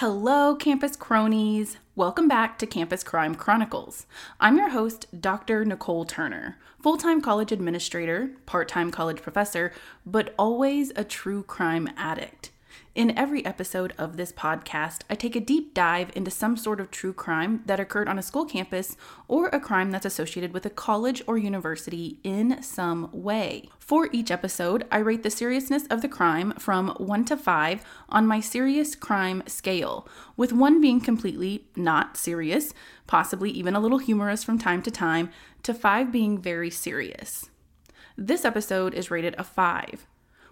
Hello, 0.00 0.54
campus 0.54 0.96
cronies. 0.96 1.76
Welcome 1.94 2.26
back 2.26 2.58
to 2.60 2.66
Campus 2.66 3.04
Crime 3.04 3.34
Chronicles. 3.34 4.06
I'm 4.40 4.56
your 4.56 4.70
host, 4.70 5.04
Dr. 5.20 5.62
Nicole 5.62 6.06
Turner, 6.06 6.56
full 6.80 6.96
time 6.96 7.20
college 7.20 7.52
administrator, 7.52 8.30
part 8.46 8.66
time 8.66 8.90
college 8.90 9.20
professor, 9.20 9.74
but 10.06 10.34
always 10.38 10.90
a 10.96 11.04
true 11.04 11.42
crime 11.42 11.86
addict. 11.98 12.50
In 12.92 13.16
every 13.16 13.46
episode 13.46 13.94
of 13.98 14.16
this 14.16 14.32
podcast, 14.32 15.02
I 15.08 15.14
take 15.14 15.36
a 15.36 15.40
deep 15.40 15.74
dive 15.74 16.10
into 16.16 16.32
some 16.32 16.56
sort 16.56 16.80
of 16.80 16.90
true 16.90 17.12
crime 17.12 17.62
that 17.66 17.78
occurred 17.78 18.08
on 18.08 18.18
a 18.18 18.22
school 18.22 18.44
campus 18.44 18.96
or 19.28 19.46
a 19.46 19.60
crime 19.60 19.92
that's 19.92 20.06
associated 20.06 20.52
with 20.52 20.66
a 20.66 20.70
college 20.70 21.22
or 21.28 21.38
university 21.38 22.18
in 22.24 22.60
some 22.64 23.08
way. 23.12 23.68
For 23.78 24.08
each 24.10 24.32
episode, 24.32 24.88
I 24.90 24.98
rate 24.98 25.22
the 25.22 25.30
seriousness 25.30 25.86
of 25.86 26.02
the 26.02 26.08
crime 26.08 26.52
from 26.58 26.88
1 26.96 27.26
to 27.26 27.36
5 27.36 27.84
on 28.08 28.26
my 28.26 28.40
serious 28.40 28.96
crime 28.96 29.44
scale, 29.46 30.08
with 30.36 30.52
1 30.52 30.80
being 30.80 31.00
completely 31.00 31.66
not 31.76 32.16
serious, 32.16 32.74
possibly 33.06 33.50
even 33.50 33.76
a 33.76 33.80
little 33.80 33.98
humorous 33.98 34.42
from 34.42 34.58
time 34.58 34.82
to 34.82 34.90
time, 34.90 35.30
to 35.62 35.72
5 35.72 36.10
being 36.10 36.42
very 36.42 36.70
serious. 36.70 37.50
This 38.16 38.44
episode 38.44 38.94
is 38.94 39.12
rated 39.12 39.36
a 39.38 39.44
5. 39.44 40.08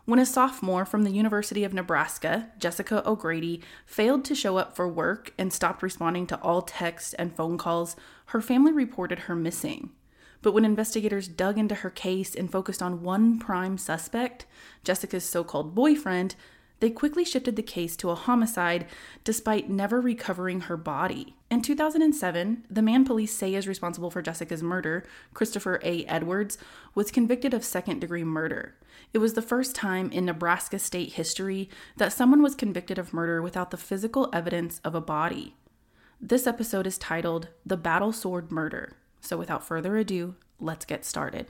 When 0.08 0.18
a 0.18 0.24
sophomore 0.24 0.86
from 0.86 1.02
the 1.02 1.10
University 1.10 1.64
of 1.64 1.74
Nebraska, 1.74 2.48
Jessica 2.58 3.06
O'Grady, 3.06 3.60
failed 3.84 4.24
to 4.24 4.34
show 4.34 4.56
up 4.56 4.74
for 4.74 4.88
work 4.88 5.34
and 5.36 5.52
stopped 5.52 5.82
responding 5.82 6.26
to 6.28 6.40
all 6.40 6.62
texts 6.62 7.12
and 7.12 7.36
phone 7.36 7.58
calls, 7.58 7.94
her 8.28 8.40
family 8.40 8.72
reported 8.72 9.18
her 9.18 9.36
missing. 9.36 9.90
But 10.40 10.52
when 10.52 10.64
investigators 10.64 11.28
dug 11.28 11.58
into 11.58 11.74
her 11.74 11.90
case 11.90 12.34
and 12.34 12.50
focused 12.50 12.80
on 12.80 13.02
one 13.02 13.38
prime 13.38 13.76
suspect, 13.76 14.46
Jessica's 14.82 15.26
so 15.26 15.44
called 15.44 15.74
boyfriend, 15.74 16.36
they 16.80 16.90
quickly 16.90 17.24
shifted 17.24 17.56
the 17.56 17.62
case 17.62 17.96
to 17.96 18.10
a 18.10 18.14
homicide 18.14 18.86
despite 19.24 19.68
never 19.68 20.00
recovering 20.00 20.62
her 20.62 20.76
body. 20.76 21.34
In 21.50 21.62
2007, 21.62 22.64
the 22.70 22.82
man 22.82 23.04
police 23.04 23.34
say 23.34 23.54
is 23.54 23.66
responsible 23.66 24.10
for 24.10 24.22
Jessica's 24.22 24.62
murder, 24.62 25.04
Christopher 25.34 25.80
A. 25.82 26.04
Edwards, 26.06 26.58
was 26.94 27.10
convicted 27.10 27.54
of 27.54 27.64
second 27.64 28.00
degree 28.00 28.24
murder. 28.24 28.74
It 29.12 29.18
was 29.18 29.34
the 29.34 29.42
first 29.42 29.74
time 29.74 30.10
in 30.12 30.26
Nebraska 30.26 30.78
state 30.78 31.14
history 31.14 31.68
that 31.96 32.12
someone 32.12 32.42
was 32.42 32.54
convicted 32.54 32.98
of 32.98 33.14
murder 33.14 33.40
without 33.40 33.70
the 33.70 33.76
physical 33.76 34.28
evidence 34.32 34.80
of 34.84 34.94
a 34.94 35.00
body. 35.00 35.56
This 36.20 36.46
episode 36.46 36.86
is 36.86 36.98
titled 36.98 37.48
The 37.64 37.76
Battle 37.76 38.12
Sword 38.12 38.50
Murder. 38.50 38.96
So 39.20 39.36
without 39.36 39.64
further 39.64 39.96
ado, 39.96 40.34
let's 40.60 40.84
get 40.84 41.04
started. 41.04 41.46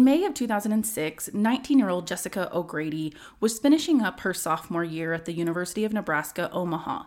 In 0.00 0.04
May 0.04 0.24
of 0.24 0.32
2006, 0.32 1.34
19 1.34 1.78
year 1.78 1.90
old 1.90 2.06
Jessica 2.06 2.48
O'Grady 2.56 3.14
was 3.38 3.58
finishing 3.58 4.00
up 4.00 4.20
her 4.20 4.32
sophomore 4.32 4.82
year 4.82 5.12
at 5.12 5.26
the 5.26 5.34
University 5.34 5.84
of 5.84 5.92
Nebraska 5.92 6.50
Omaha. 6.52 7.02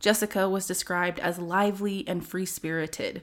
Jessica 0.00 0.46
was 0.46 0.66
described 0.66 1.18
as 1.18 1.38
lively 1.38 2.04
and 2.06 2.26
free 2.28 2.44
spirited. 2.44 3.22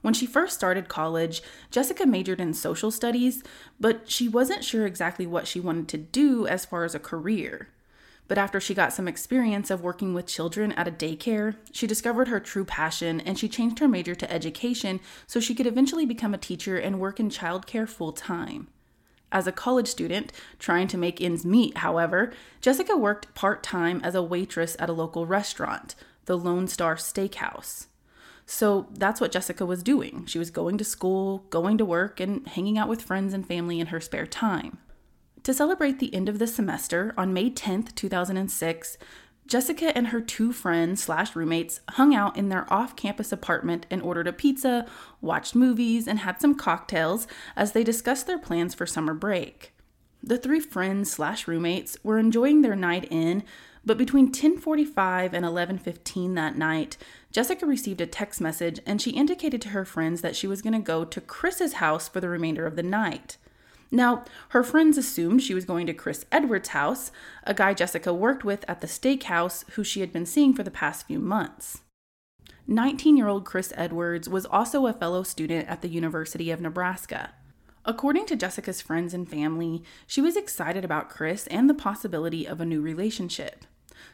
When 0.00 0.14
she 0.14 0.24
first 0.24 0.54
started 0.54 0.88
college, 0.88 1.42
Jessica 1.70 2.06
majored 2.06 2.40
in 2.40 2.54
social 2.54 2.90
studies, 2.90 3.42
but 3.78 4.10
she 4.10 4.30
wasn't 4.30 4.64
sure 4.64 4.86
exactly 4.86 5.26
what 5.26 5.46
she 5.46 5.60
wanted 5.60 5.86
to 5.88 5.98
do 5.98 6.46
as 6.46 6.64
far 6.64 6.84
as 6.84 6.94
a 6.94 6.98
career. 6.98 7.68
But 8.26 8.38
after 8.38 8.58
she 8.58 8.74
got 8.74 8.92
some 8.92 9.06
experience 9.06 9.70
of 9.70 9.82
working 9.82 10.14
with 10.14 10.26
children 10.26 10.72
at 10.72 10.88
a 10.88 10.92
daycare, 10.92 11.56
she 11.72 11.86
discovered 11.86 12.28
her 12.28 12.40
true 12.40 12.64
passion 12.64 13.20
and 13.20 13.38
she 13.38 13.48
changed 13.48 13.78
her 13.80 13.88
major 13.88 14.14
to 14.14 14.32
education 14.32 15.00
so 15.26 15.40
she 15.40 15.54
could 15.54 15.66
eventually 15.66 16.06
become 16.06 16.32
a 16.32 16.38
teacher 16.38 16.78
and 16.78 17.00
work 17.00 17.20
in 17.20 17.28
childcare 17.28 17.88
full 17.88 18.12
time. 18.12 18.68
As 19.30 19.46
a 19.46 19.52
college 19.52 19.88
student 19.88 20.32
trying 20.58 20.88
to 20.88 20.96
make 20.96 21.20
ends 21.20 21.44
meet, 21.44 21.78
however, 21.78 22.32
Jessica 22.60 22.96
worked 22.96 23.34
part 23.34 23.62
time 23.62 24.00
as 24.04 24.14
a 24.14 24.22
waitress 24.22 24.76
at 24.78 24.88
a 24.88 24.94
local 24.94 25.26
restaurant, 25.26 25.94
the 26.26 26.38
Lone 26.38 26.68
Star 26.68 26.94
Steakhouse. 26.94 27.86
So 28.46 28.86
that's 28.92 29.20
what 29.20 29.32
Jessica 29.32 29.66
was 29.66 29.82
doing. 29.82 30.26
She 30.26 30.38
was 30.38 30.50
going 30.50 30.78
to 30.78 30.84
school, 30.84 31.44
going 31.50 31.78
to 31.78 31.84
work, 31.84 32.20
and 32.20 32.46
hanging 32.46 32.78
out 32.78 32.88
with 32.88 33.02
friends 33.02 33.34
and 33.34 33.46
family 33.46 33.80
in 33.80 33.88
her 33.88 34.00
spare 34.00 34.26
time. 34.26 34.78
To 35.44 35.52
celebrate 35.52 35.98
the 35.98 36.14
end 36.14 36.30
of 36.30 36.38
the 36.38 36.46
semester, 36.46 37.12
on 37.18 37.34
May 37.34 37.50
10th, 37.50 37.94
2006, 37.94 38.96
Jessica 39.46 39.94
and 39.94 40.06
her 40.06 40.22
two 40.22 40.54
friends 40.54 41.02
slash 41.02 41.36
roommates 41.36 41.82
hung 41.90 42.14
out 42.14 42.38
in 42.38 42.48
their 42.48 42.72
off-campus 42.72 43.30
apartment 43.30 43.84
and 43.90 44.00
ordered 44.00 44.26
a 44.26 44.32
pizza, 44.32 44.86
watched 45.20 45.54
movies, 45.54 46.08
and 46.08 46.20
had 46.20 46.40
some 46.40 46.54
cocktails 46.54 47.26
as 47.56 47.72
they 47.72 47.84
discussed 47.84 48.26
their 48.26 48.38
plans 48.38 48.74
for 48.74 48.86
summer 48.86 49.12
break. 49.12 49.74
The 50.22 50.38
three 50.38 50.60
friends 50.60 51.12
slash 51.12 51.46
roommates 51.46 51.98
were 52.02 52.18
enjoying 52.18 52.62
their 52.62 52.74
night 52.74 53.06
in, 53.10 53.44
but 53.84 53.98
between 53.98 54.32
10:45 54.32 55.34
and 55.34 55.44
11:15 55.44 56.34
that 56.36 56.56
night, 56.56 56.96
Jessica 57.30 57.66
received 57.66 58.00
a 58.00 58.06
text 58.06 58.40
message 58.40 58.80
and 58.86 59.02
she 59.02 59.10
indicated 59.10 59.60
to 59.60 59.68
her 59.76 59.84
friends 59.84 60.22
that 60.22 60.36
she 60.36 60.46
was 60.46 60.62
going 60.62 60.72
to 60.72 60.78
go 60.78 61.04
to 61.04 61.20
Chris's 61.20 61.74
house 61.74 62.08
for 62.08 62.20
the 62.20 62.30
remainder 62.30 62.64
of 62.64 62.76
the 62.76 62.82
night. 62.82 63.36
Now, 63.94 64.24
her 64.48 64.64
friends 64.64 64.98
assumed 64.98 65.40
she 65.40 65.54
was 65.54 65.64
going 65.64 65.86
to 65.86 65.94
Chris 65.94 66.26
Edwards' 66.32 66.70
house, 66.70 67.12
a 67.44 67.54
guy 67.54 67.74
Jessica 67.74 68.12
worked 68.12 68.42
with 68.42 68.64
at 68.66 68.80
the 68.80 68.88
steakhouse 68.88 69.64
who 69.70 69.84
she 69.84 70.00
had 70.00 70.12
been 70.12 70.26
seeing 70.26 70.52
for 70.52 70.64
the 70.64 70.70
past 70.72 71.06
few 71.06 71.20
months. 71.20 71.82
19 72.66 73.16
year 73.16 73.28
old 73.28 73.44
Chris 73.44 73.72
Edwards 73.76 74.28
was 74.28 74.46
also 74.46 74.88
a 74.88 74.92
fellow 74.92 75.22
student 75.22 75.68
at 75.68 75.80
the 75.80 75.88
University 75.88 76.50
of 76.50 76.60
Nebraska. 76.60 77.34
According 77.84 78.26
to 78.26 78.36
Jessica's 78.36 78.80
friends 78.80 79.14
and 79.14 79.30
family, 79.30 79.84
she 80.08 80.20
was 80.20 80.36
excited 80.36 80.84
about 80.84 81.08
Chris 81.08 81.46
and 81.46 81.70
the 81.70 81.74
possibility 81.74 82.46
of 82.48 82.60
a 82.60 82.66
new 82.66 82.80
relationship. 82.80 83.64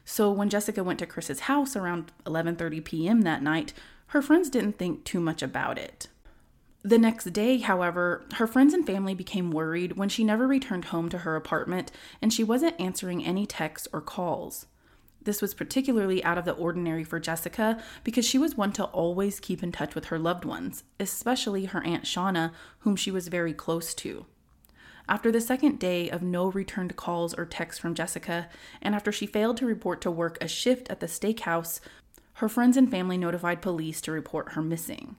So 0.05 0.31
when 0.31 0.51
Jessica 0.51 0.85
went 0.85 0.99
to 0.99 1.07
Chris's 1.07 1.41
house 1.41 1.75
around 1.75 2.13
11:30 2.27 2.85
p.m. 2.85 3.23
that 3.23 3.43
night, 3.43 3.73
her 4.09 4.21
friends 4.21 4.51
didn't 4.51 4.77
think 4.77 5.05
too 5.05 5.21
much 5.21 5.43
about 5.43 5.79
it. 5.79 6.09
The 6.83 6.99
next 6.99 7.27
day, 7.35 7.59
however, 7.59 8.25
her 8.35 8.47
friends 8.47 8.73
and 8.73 8.87
family 8.87 9.15
became 9.15 9.51
worried 9.51 9.99
when 9.99 10.09
she 10.09 10.25
never 10.25 10.47
returned 10.47 10.87
home 10.87 11.11
to 11.11 11.19
her 11.19 11.37
apartment 11.37 11.93
and 12.23 12.33
she 12.33 12.43
wasn't 12.43 12.81
answering 12.81 13.23
any 13.23 13.45
texts 13.45 13.87
or 13.93 14.01
calls. 14.01 14.67
This 15.23 15.43
was 15.43 15.53
particularly 15.53 16.25
out 16.25 16.39
of 16.39 16.47
the 16.47 16.55
ordinary 16.55 17.05
for 17.05 17.21
Jessica 17.21 17.83
because 18.03 18.25
she 18.25 18.39
was 18.39 18.57
one 18.57 18.73
to 18.73 18.85
always 18.85 19.41
keep 19.41 19.63
in 19.63 19.73
touch 19.73 19.95
with 19.95 20.07
her 20.07 20.19
loved 20.19 20.47
ones, 20.47 20.85
especially 20.99 21.67
her 21.67 21.85
Aunt 21.85 22.05
Shauna, 22.05 22.53
whom 22.79 22.97
she 22.97 23.11
was 23.11 23.29
very 23.29 23.53
close 23.53 23.93
to. 23.97 24.25
After 25.07 25.31
the 25.31 25.41
second 25.41 25.79
day 25.79 26.09
of 26.09 26.23
no 26.23 26.47
returned 26.47 26.97
calls 26.97 27.35
or 27.35 27.45
texts 27.45 27.81
from 27.81 27.95
Jessica, 27.95 28.49
and 28.81 28.95
after 28.95 29.13
she 29.13 29.27
failed 29.27 29.59
to 29.59 29.67
report 29.67 30.01
to 30.03 30.11
work 30.11 30.39
a 30.41 30.49
shift 30.49 30.89
at 30.89 31.01
the 31.01 31.07
steakhouse, 31.07 31.81
her 32.35 32.49
friends 32.49 32.79
and 32.79 32.91
family 32.91 33.19
notified 33.19 33.61
police 33.61 34.01
to 34.01 34.13
report 34.13 34.53
her 34.53 34.63
missing. 34.63 35.17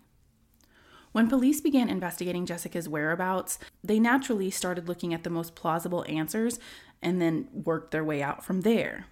When 1.11 1.27
police 1.27 1.59
began 1.59 1.89
investigating 1.89 2.45
Jessica's 2.45 2.87
whereabouts, 2.87 3.59
they 3.83 3.99
naturally 3.99 4.49
started 4.49 4.87
looking 4.87 5.13
at 5.13 5.23
the 5.23 5.29
most 5.29 5.55
plausible 5.55 6.05
answers 6.07 6.59
and 7.01 7.21
then 7.21 7.47
worked 7.51 7.91
their 7.91 8.03
way 8.03 8.21
out 8.23 8.45
from 8.45 8.61
there. 8.61 9.07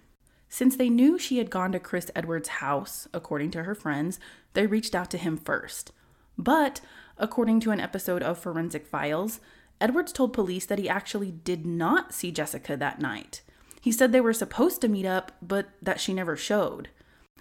Since 0.48 0.76
they 0.76 0.88
knew 0.88 1.18
she 1.18 1.38
had 1.38 1.50
gone 1.50 1.72
to 1.72 1.78
Chris 1.78 2.10
Edwards' 2.16 2.48
house, 2.48 3.06
according 3.12 3.50
to 3.52 3.64
her 3.64 3.74
friends, 3.74 4.18
they 4.54 4.66
reached 4.66 4.94
out 4.94 5.10
to 5.10 5.18
him 5.18 5.36
first. 5.36 5.92
But, 6.36 6.80
according 7.18 7.60
to 7.60 7.70
an 7.70 7.80
episode 7.80 8.22
of 8.22 8.38
Forensic 8.38 8.86
Files, 8.86 9.40
Edwards 9.80 10.12
told 10.12 10.32
police 10.32 10.66
that 10.66 10.78
he 10.78 10.88
actually 10.88 11.30
did 11.30 11.66
not 11.66 12.12
see 12.12 12.32
Jessica 12.32 12.76
that 12.76 13.00
night. 13.00 13.42
He 13.80 13.92
said 13.92 14.12
they 14.12 14.20
were 14.20 14.32
supposed 14.32 14.80
to 14.80 14.88
meet 14.88 15.06
up, 15.06 15.32
but 15.40 15.68
that 15.80 16.00
she 16.00 16.12
never 16.12 16.36
showed. 16.36 16.88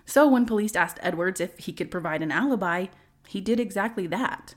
So, 0.05 0.27
when 0.27 0.45
police 0.45 0.75
asked 0.75 0.99
Edwards 1.01 1.41
if 1.41 1.57
he 1.57 1.73
could 1.73 1.91
provide 1.91 2.21
an 2.21 2.31
alibi, 2.31 2.87
he 3.29 3.41
did 3.41 3.59
exactly 3.59 4.07
that. 4.07 4.55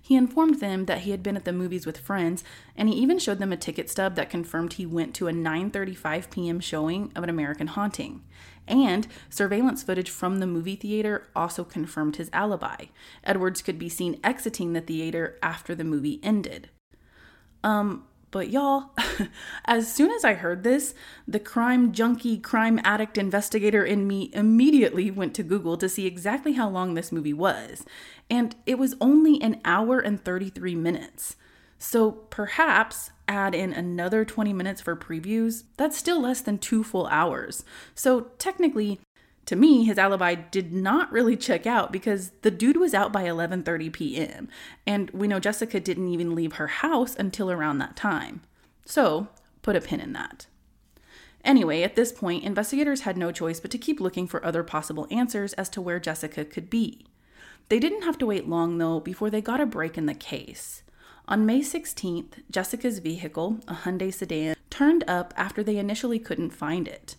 He 0.00 0.16
informed 0.16 0.60
them 0.60 0.86
that 0.86 1.00
he 1.00 1.10
had 1.10 1.22
been 1.22 1.36
at 1.36 1.44
the 1.44 1.52
movies 1.52 1.84
with 1.84 1.98
friends, 1.98 2.42
and 2.76 2.88
he 2.88 2.94
even 2.94 3.18
showed 3.18 3.38
them 3.38 3.52
a 3.52 3.56
ticket 3.56 3.90
stub 3.90 4.14
that 4.14 4.30
confirmed 4.30 4.74
he 4.74 4.86
went 4.86 5.14
to 5.16 5.28
a 5.28 5.32
9:35 5.32 6.30
p.m. 6.30 6.58
showing 6.60 7.12
of 7.14 7.24
An 7.24 7.28
American 7.28 7.66
Haunting. 7.66 8.22
And 8.66 9.06
surveillance 9.28 9.82
footage 9.82 10.08
from 10.08 10.38
the 10.38 10.46
movie 10.46 10.76
theater 10.76 11.28
also 11.36 11.62
confirmed 11.62 12.16
his 12.16 12.30
alibi. 12.32 12.86
Edwards 13.22 13.60
could 13.60 13.78
be 13.78 13.90
seen 13.90 14.18
exiting 14.24 14.72
the 14.72 14.80
theater 14.80 15.38
after 15.42 15.74
the 15.74 15.84
movie 15.84 16.18
ended. 16.22 16.70
Um, 17.62 18.06
but 18.30 18.50
y'all, 18.50 18.90
as 19.64 19.92
soon 19.92 20.10
as 20.10 20.24
I 20.24 20.34
heard 20.34 20.62
this, 20.62 20.94
the 21.26 21.40
crime 21.40 21.92
junkie, 21.92 22.38
crime 22.38 22.80
addict 22.84 23.18
investigator 23.18 23.84
in 23.84 24.06
me 24.06 24.30
immediately 24.32 25.10
went 25.10 25.34
to 25.34 25.42
Google 25.42 25.76
to 25.78 25.88
see 25.88 26.06
exactly 26.06 26.54
how 26.54 26.68
long 26.68 26.94
this 26.94 27.12
movie 27.12 27.32
was. 27.32 27.84
And 28.28 28.56
it 28.66 28.78
was 28.78 28.94
only 29.00 29.40
an 29.40 29.60
hour 29.64 29.98
and 29.98 30.22
33 30.22 30.74
minutes. 30.74 31.36
So 31.78 32.10
perhaps 32.10 33.10
add 33.28 33.54
in 33.54 33.72
another 33.72 34.24
20 34.24 34.52
minutes 34.52 34.80
for 34.80 34.96
previews, 34.96 35.64
that's 35.76 35.96
still 35.96 36.20
less 36.20 36.40
than 36.40 36.58
two 36.58 36.82
full 36.82 37.06
hours. 37.08 37.64
So 37.94 38.32
technically, 38.38 39.00
to 39.46 39.56
me, 39.56 39.84
his 39.84 39.96
alibi 39.96 40.34
did 40.34 40.72
not 40.72 41.10
really 41.12 41.36
check 41.36 41.66
out 41.66 41.92
because 41.92 42.30
the 42.42 42.50
dude 42.50 42.76
was 42.76 42.94
out 42.94 43.12
by 43.12 43.24
11:30 43.24 43.92
p.m. 43.92 44.48
and 44.86 45.10
we 45.10 45.28
know 45.28 45.40
Jessica 45.40 45.80
didn't 45.80 46.08
even 46.08 46.34
leave 46.34 46.54
her 46.54 46.66
house 46.66 47.14
until 47.16 47.50
around 47.50 47.78
that 47.78 47.96
time. 47.96 48.42
So, 48.84 49.28
put 49.62 49.76
a 49.76 49.80
pin 49.80 50.00
in 50.00 50.12
that. 50.12 50.46
Anyway, 51.44 51.82
at 51.82 51.94
this 51.94 52.10
point, 52.10 52.42
investigators 52.42 53.02
had 53.02 53.16
no 53.16 53.30
choice 53.30 53.60
but 53.60 53.70
to 53.70 53.78
keep 53.78 54.00
looking 54.00 54.26
for 54.26 54.44
other 54.44 54.64
possible 54.64 55.06
answers 55.12 55.52
as 55.52 55.68
to 55.70 55.80
where 55.80 56.00
Jessica 56.00 56.44
could 56.44 56.68
be. 56.68 57.06
They 57.68 57.78
didn't 57.78 58.02
have 58.02 58.18
to 58.18 58.26
wait 58.26 58.48
long 58.48 58.78
though 58.78 58.98
before 58.98 59.30
they 59.30 59.40
got 59.40 59.60
a 59.60 59.66
break 59.66 59.96
in 59.96 60.06
the 60.06 60.14
case. 60.14 60.82
On 61.28 61.46
May 61.46 61.60
16th, 61.60 62.42
Jessica's 62.50 62.98
vehicle, 62.98 63.60
a 63.66 63.74
Hyundai 63.74 64.12
sedan, 64.12 64.56
turned 64.70 65.04
up 65.08 65.34
after 65.36 65.62
they 65.62 65.76
initially 65.76 66.18
couldn't 66.18 66.50
find 66.50 66.86
it. 66.86 67.16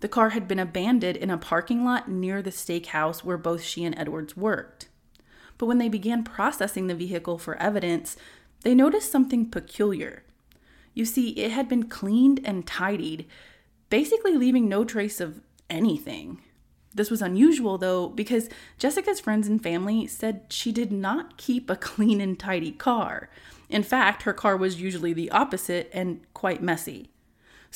The 0.00 0.08
car 0.08 0.30
had 0.30 0.46
been 0.46 0.58
abandoned 0.58 1.16
in 1.16 1.30
a 1.30 1.38
parking 1.38 1.84
lot 1.84 2.08
near 2.10 2.42
the 2.42 2.50
steakhouse 2.50 3.24
where 3.24 3.38
both 3.38 3.62
she 3.62 3.84
and 3.84 3.98
Edwards 3.98 4.36
worked. 4.36 4.88
But 5.58 5.66
when 5.66 5.78
they 5.78 5.88
began 5.88 6.22
processing 6.22 6.86
the 6.86 6.94
vehicle 6.94 7.38
for 7.38 7.56
evidence, 7.56 8.16
they 8.62 8.74
noticed 8.74 9.10
something 9.10 9.50
peculiar. 9.50 10.22
You 10.92 11.04
see, 11.04 11.30
it 11.30 11.50
had 11.50 11.68
been 11.68 11.88
cleaned 11.88 12.40
and 12.44 12.66
tidied, 12.66 13.26
basically 13.90 14.36
leaving 14.36 14.68
no 14.68 14.84
trace 14.84 15.20
of 15.20 15.40
anything. 15.70 16.40
This 16.94 17.10
was 17.10 17.20
unusual, 17.20 17.76
though, 17.76 18.08
because 18.08 18.48
Jessica's 18.78 19.20
friends 19.20 19.48
and 19.48 19.62
family 19.62 20.06
said 20.06 20.46
she 20.48 20.72
did 20.72 20.90
not 20.90 21.36
keep 21.36 21.68
a 21.68 21.76
clean 21.76 22.20
and 22.20 22.38
tidy 22.38 22.72
car. 22.72 23.28
In 23.68 23.82
fact, 23.82 24.22
her 24.22 24.32
car 24.32 24.56
was 24.56 24.80
usually 24.80 25.12
the 25.12 25.30
opposite 25.30 25.90
and 25.92 26.20
quite 26.32 26.62
messy. 26.62 27.10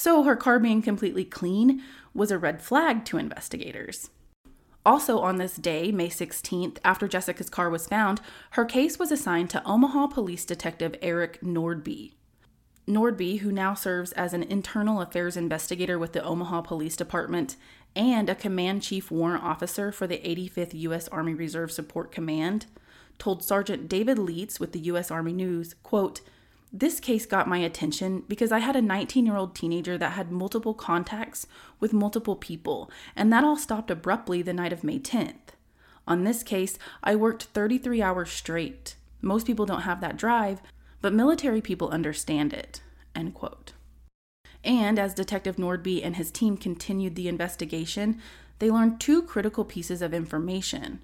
So, 0.00 0.23
her 0.23 0.35
car 0.35 0.58
being 0.58 0.81
completely 0.81 1.26
clean 1.26 1.82
was 2.14 2.31
a 2.31 2.38
red 2.38 2.62
flag 2.62 3.05
to 3.05 3.19
investigators. 3.19 4.08
Also, 4.87 5.19
on 5.19 5.37
this 5.37 5.56
day, 5.56 5.93
May 5.93 6.08
16th, 6.08 6.79
after 6.82 7.06
Jessica's 7.06 7.50
car 7.50 7.69
was 7.69 7.87
found, 7.87 8.23
her 8.52 8.64
case 8.64 8.99
was 8.99 9.12
assigned 9.12 9.50
to 9.50 9.62
Omaha 9.62 10.06
Police 10.06 10.47
Detective 10.47 10.94
Eric 11.02 11.43
Nordby. 11.43 12.14
Nordby, 12.88 13.41
who 13.41 13.52
now 13.52 13.75
serves 13.75 14.12
as 14.12 14.32
an 14.32 14.43
internal 14.44 15.02
affairs 15.02 15.37
investigator 15.37 15.99
with 15.99 16.14
the 16.14 16.25
Omaha 16.25 16.62
Police 16.62 16.97
Department 16.97 17.56
and 17.94 18.31
a 18.31 18.35
command 18.35 18.82
chief 18.82 19.11
warrant 19.11 19.44
officer 19.44 19.93
for 19.93 20.06
the 20.06 20.17
85th 20.17 20.73
U.S. 20.73 21.08
Army 21.08 21.35
Reserve 21.35 21.70
Support 21.70 22.11
Command, 22.11 22.64
told 23.19 23.44
Sergeant 23.44 23.87
David 23.87 24.19
Leitz 24.19 24.58
with 24.58 24.73
the 24.73 24.81
U.S. 24.81 25.11
Army 25.11 25.35
News, 25.35 25.75
quote, 25.82 26.23
this 26.72 27.00
case 27.00 27.26
got 27.26 27.49
my 27.49 27.58
attention 27.58 28.22
because 28.28 28.52
I 28.52 28.61
had 28.61 28.76
a 28.76 28.82
19 28.82 29.26
year 29.26 29.37
old 29.37 29.55
teenager 29.55 29.99
that 29.99 30.12
had 30.12 30.31
multiple 30.31 30.75
contacts 30.75 31.46
with 31.81 31.93
multiple 31.93 32.37
people, 32.37 32.90
and 33.16 33.33
that 33.33 33.45
all 33.45 33.56
stopped 33.56 33.90
abruptly 33.90 34.42
the 34.42 34.52
night 34.52 34.73
of 34.73 34.85
May 34.85 34.99
10th. 34.99 35.54
On 36.06 36.25
this 36.25 36.42
case, 36.42 36.78
I 37.02 37.16
worked 37.16 37.45
33 37.45 38.02
hours 38.02 38.30
straight. 38.30 38.97
Most 39.21 39.47
people 39.47 39.66
don't 39.66 39.83
have 39.83 40.00
that 40.00 40.16
drive, 40.16 40.61
but 41.00 41.12
military 41.12 41.61
people 41.61 41.88
understand 41.90 42.52
it. 42.52 42.83
End 43.14 43.35
quote. 43.35 43.73
And 44.62 44.99
as 44.99 45.14
Detective 45.14 45.56
Nordby 45.56 46.04
and 46.04 46.16
his 46.16 46.30
team 46.30 46.56
continued 46.56 47.14
the 47.14 47.28
investigation, 47.28 48.21
they 48.59 48.71
learned 48.71 49.00
two 49.00 49.23
critical 49.23 49.64
pieces 49.64 50.02
of 50.02 50.12
information. 50.12 51.00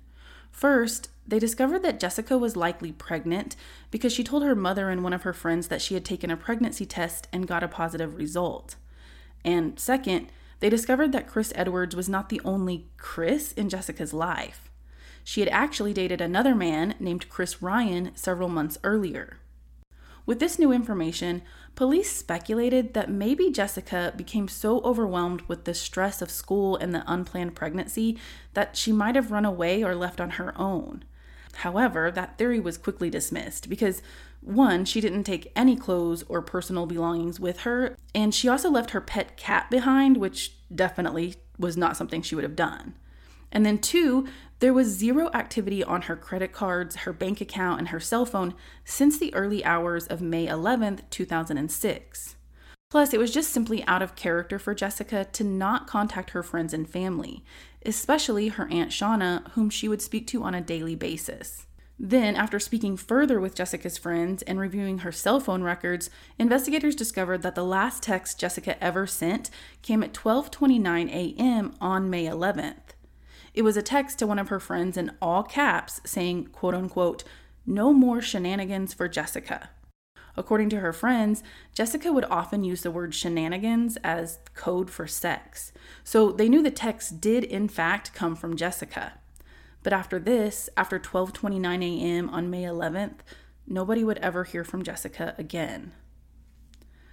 First, 0.56 1.10
they 1.28 1.38
discovered 1.38 1.82
that 1.82 2.00
Jessica 2.00 2.38
was 2.38 2.56
likely 2.56 2.90
pregnant 2.90 3.56
because 3.90 4.10
she 4.10 4.24
told 4.24 4.42
her 4.42 4.54
mother 4.54 4.88
and 4.88 5.04
one 5.04 5.12
of 5.12 5.20
her 5.20 5.34
friends 5.34 5.68
that 5.68 5.82
she 5.82 5.92
had 5.92 6.02
taken 6.02 6.30
a 6.30 6.36
pregnancy 6.36 6.86
test 6.86 7.28
and 7.30 7.46
got 7.46 7.62
a 7.62 7.68
positive 7.68 8.16
result. 8.16 8.76
And 9.44 9.78
second, 9.78 10.32
they 10.60 10.70
discovered 10.70 11.12
that 11.12 11.28
Chris 11.28 11.52
Edwards 11.54 11.94
was 11.94 12.08
not 12.08 12.30
the 12.30 12.40
only 12.42 12.86
Chris 12.96 13.52
in 13.52 13.68
Jessica's 13.68 14.14
life. 14.14 14.70
She 15.22 15.40
had 15.42 15.50
actually 15.50 15.92
dated 15.92 16.22
another 16.22 16.54
man 16.54 16.94
named 16.98 17.28
Chris 17.28 17.60
Ryan 17.60 18.12
several 18.14 18.48
months 18.48 18.78
earlier. 18.82 19.36
With 20.24 20.40
this 20.40 20.58
new 20.58 20.72
information, 20.72 21.42
police 21.76 22.10
speculated 22.10 22.94
that 22.94 23.10
maybe 23.10 23.50
Jessica 23.50 24.12
became 24.16 24.48
so 24.48 24.80
overwhelmed 24.80 25.42
with 25.42 25.64
the 25.64 25.74
stress 25.74 26.20
of 26.20 26.30
school 26.30 26.76
and 26.76 26.92
the 26.92 27.04
unplanned 27.06 27.54
pregnancy 27.54 28.18
that 28.54 28.76
she 28.76 28.90
might 28.90 29.14
have 29.14 29.30
run 29.30 29.44
away 29.44 29.84
or 29.84 29.94
left 29.94 30.20
on 30.20 30.30
her 30.30 30.58
own. 30.58 31.04
However, 31.56 32.10
that 32.10 32.38
theory 32.38 32.58
was 32.58 32.78
quickly 32.78 33.10
dismissed 33.10 33.68
because 33.68 34.02
one, 34.40 34.84
she 34.84 35.00
didn't 35.00 35.24
take 35.24 35.52
any 35.54 35.76
clothes 35.76 36.24
or 36.28 36.40
personal 36.40 36.86
belongings 36.86 37.38
with 37.38 37.60
her, 37.60 37.96
and 38.14 38.34
she 38.34 38.48
also 38.48 38.70
left 38.70 38.90
her 38.90 39.00
pet 39.00 39.36
cat 39.36 39.70
behind, 39.70 40.16
which 40.16 40.54
definitely 40.74 41.36
was 41.58 41.76
not 41.76 41.96
something 41.96 42.22
she 42.22 42.34
would 42.34 42.44
have 42.44 42.56
done. 42.56 42.94
And 43.52 43.64
then 43.64 43.78
two, 43.78 44.26
there 44.58 44.72
was 44.72 44.88
zero 44.88 45.30
activity 45.34 45.84
on 45.84 46.02
her 46.02 46.16
credit 46.16 46.52
cards, 46.52 46.96
her 46.96 47.12
bank 47.12 47.40
account, 47.40 47.78
and 47.78 47.88
her 47.88 48.00
cell 48.00 48.24
phone 48.24 48.54
since 48.84 49.18
the 49.18 49.34
early 49.34 49.64
hours 49.64 50.06
of 50.06 50.22
May 50.22 50.46
11, 50.46 51.02
2006. 51.10 52.36
Plus, 52.88 53.12
it 53.12 53.18
was 53.18 53.32
just 53.32 53.52
simply 53.52 53.84
out 53.84 54.00
of 54.00 54.16
character 54.16 54.58
for 54.58 54.74
Jessica 54.74 55.26
to 55.32 55.44
not 55.44 55.86
contact 55.86 56.30
her 56.30 56.42
friends 56.42 56.72
and 56.72 56.88
family, 56.88 57.44
especially 57.84 58.48
her 58.48 58.68
Aunt 58.68 58.90
Shauna, 58.90 59.50
whom 59.50 59.68
she 59.68 59.88
would 59.88 60.00
speak 60.00 60.26
to 60.28 60.42
on 60.42 60.54
a 60.54 60.60
daily 60.60 60.94
basis. 60.94 61.66
Then, 61.98 62.36
after 62.36 62.58
speaking 62.58 62.96
further 62.96 63.40
with 63.40 63.54
Jessica's 63.54 63.96
friends 63.96 64.42
and 64.42 64.60
reviewing 64.60 64.98
her 64.98 65.12
cell 65.12 65.40
phone 65.40 65.62
records, 65.62 66.10
investigators 66.38 66.94
discovered 66.94 67.42
that 67.42 67.54
the 67.54 67.64
last 67.64 68.02
text 68.02 68.38
Jessica 68.38 68.82
ever 68.84 69.06
sent 69.06 69.50
came 69.82 70.02
at 70.02 70.12
12:29 70.12 71.10
a.m. 71.10 71.74
on 71.80 72.10
May 72.10 72.26
11th. 72.26 72.95
It 73.56 73.62
was 73.62 73.78
a 73.78 73.82
text 73.82 74.18
to 74.18 74.26
one 74.26 74.38
of 74.38 74.50
her 74.50 74.60
friends 74.60 74.98
in 74.98 75.16
all 75.20 75.42
caps 75.42 76.02
saying, 76.04 76.48
quote 76.48 76.74
unquote, 76.74 77.24
"No 77.64 77.94
more 77.94 78.20
shenanigans 78.20 78.92
for 78.92 79.08
Jessica." 79.08 79.70
According 80.36 80.68
to 80.68 80.80
her 80.80 80.92
friends, 80.92 81.42
Jessica 81.72 82.12
would 82.12 82.26
often 82.26 82.62
use 82.62 82.82
the 82.82 82.90
word 82.90 83.14
shenanigans 83.14 83.96
as 84.04 84.40
code 84.54 84.90
for 84.90 85.06
sex. 85.06 85.72
So 86.04 86.30
they 86.30 86.50
knew 86.50 86.62
the 86.62 86.70
text 86.70 87.22
did 87.22 87.44
in 87.44 87.66
fact 87.68 88.12
come 88.12 88.36
from 88.36 88.56
Jessica. 88.56 89.14
But 89.82 89.94
after 89.94 90.18
this, 90.18 90.68
after 90.76 90.98
12:29 90.98 91.82
a.m. 91.82 92.28
on 92.28 92.50
May 92.50 92.64
11th, 92.64 93.22
nobody 93.66 94.04
would 94.04 94.18
ever 94.18 94.44
hear 94.44 94.64
from 94.64 94.82
Jessica 94.82 95.34
again. 95.38 95.92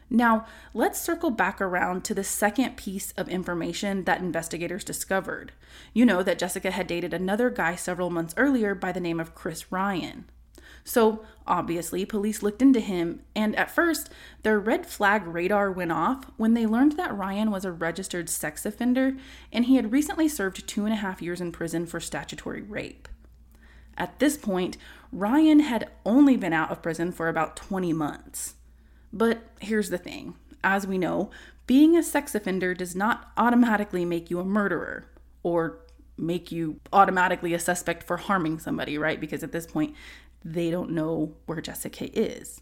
Now, 0.10 0.46
let's 0.74 1.02
circle 1.02 1.32
back 1.32 1.60
around 1.60 2.04
to 2.06 2.14
the 2.14 2.24
second 2.24 2.78
piece 2.78 3.12
of 3.14 3.30
information 3.30 4.04
that 4.04 4.22
investigators 4.22 4.84
discovered. 4.84 5.52
You 5.94 6.06
know 6.06 6.24
that 6.24 6.40
Jessica 6.40 6.72
had 6.72 6.88
dated 6.88 7.14
another 7.14 7.50
guy 7.50 7.76
several 7.76 8.10
months 8.10 8.34
earlier 8.38 8.76
by 8.76 8.92
the 8.92 9.00
name 9.00 9.20
of 9.20 9.36
Chris 9.36 9.72
Ryan. 9.72 10.26
So, 10.86 11.24
obviously, 11.48 12.06
police 12.06 12.44
looked 12.44 12.62
into 12.62 12.82
him, 12.82 13.22
and 13.36 13.56
at 13.56 13.72
first, 13.72 14.10
their 14.44 14.60
red 14.60 14.86
flag 14.86 15.26
radar 15.26 15.72
went 15.72 15.94
off 15.94 16.26
when 16.36 16.56
they 16.56 16.66
learned 16.66 16.94
that 16.94 17.16
Ryan 17.16 17.52
was 17.52 17.64
a 17.64 17.72
registered 17.72 18.30
sex 18.30 18.66
offender 18.66 19.16
and 19.52 19.66
he 19.66 19.78
had 19.78 19.94
recently 19.94 20.28
served 20.28 20.68
two 20.68 20.84
and 20.86 20.94
a 20.94 20.98
half 20.98 21.22
years 21.22 21.40
in 21.40 21.52
prison 21.54 21.86
for 21.86 22.00
statutory 22.00 22.62
rape. 22.62 23.08
At 23.98 24.20
this 24.20 24.38
point, 24.38 24.78
Ryan 25.12 25.60
had 25.62 25.90
only 26.06 26.36
been 26.36 26.54
out 26.54 26.72
of 26.72 26.82
prison 26.82 27.12
for 27.12 27.30
about 27.30 27.56
20 27.56 27.94
months. 27.94 28.56
But 29.14 29.44
here's 29.62 29.90
the 29.90 29.98
thing 29.98 30.36
as 30.64 30.88
we 30.88 30.98
know, 30.98 31.30
being 31.68 31.96
a 31.96 32.04
sex 32.04 32.34
offender 32.36 32.74
does 32.74 32.96
not 32.96 33.32
automatically 33.38 34.06
make 34.06 34.30
you 34.30 34.40
a 34.40 34.46
murderer 34.46 35.06
or 35.44 35.80
make 36.18 36.52
you 36.52 36.80
automatically 36.92 37.54
a 37.54 37.60
suspect 37.60 38.04
for 38.04 38.18
harming 38.18 38.60
somebody, 38.60 38.98
right? 38.98 39.20
Because 39.20 39.44
at 39.44 39.52
this 39.52 39.68
point, 39.68 39.96
they 40.44 40.70
don't 40.72 40.92
know 40.92 41.36
where 41.46 41.62
Jessica 41.62 42.10
is. 42.18 42.62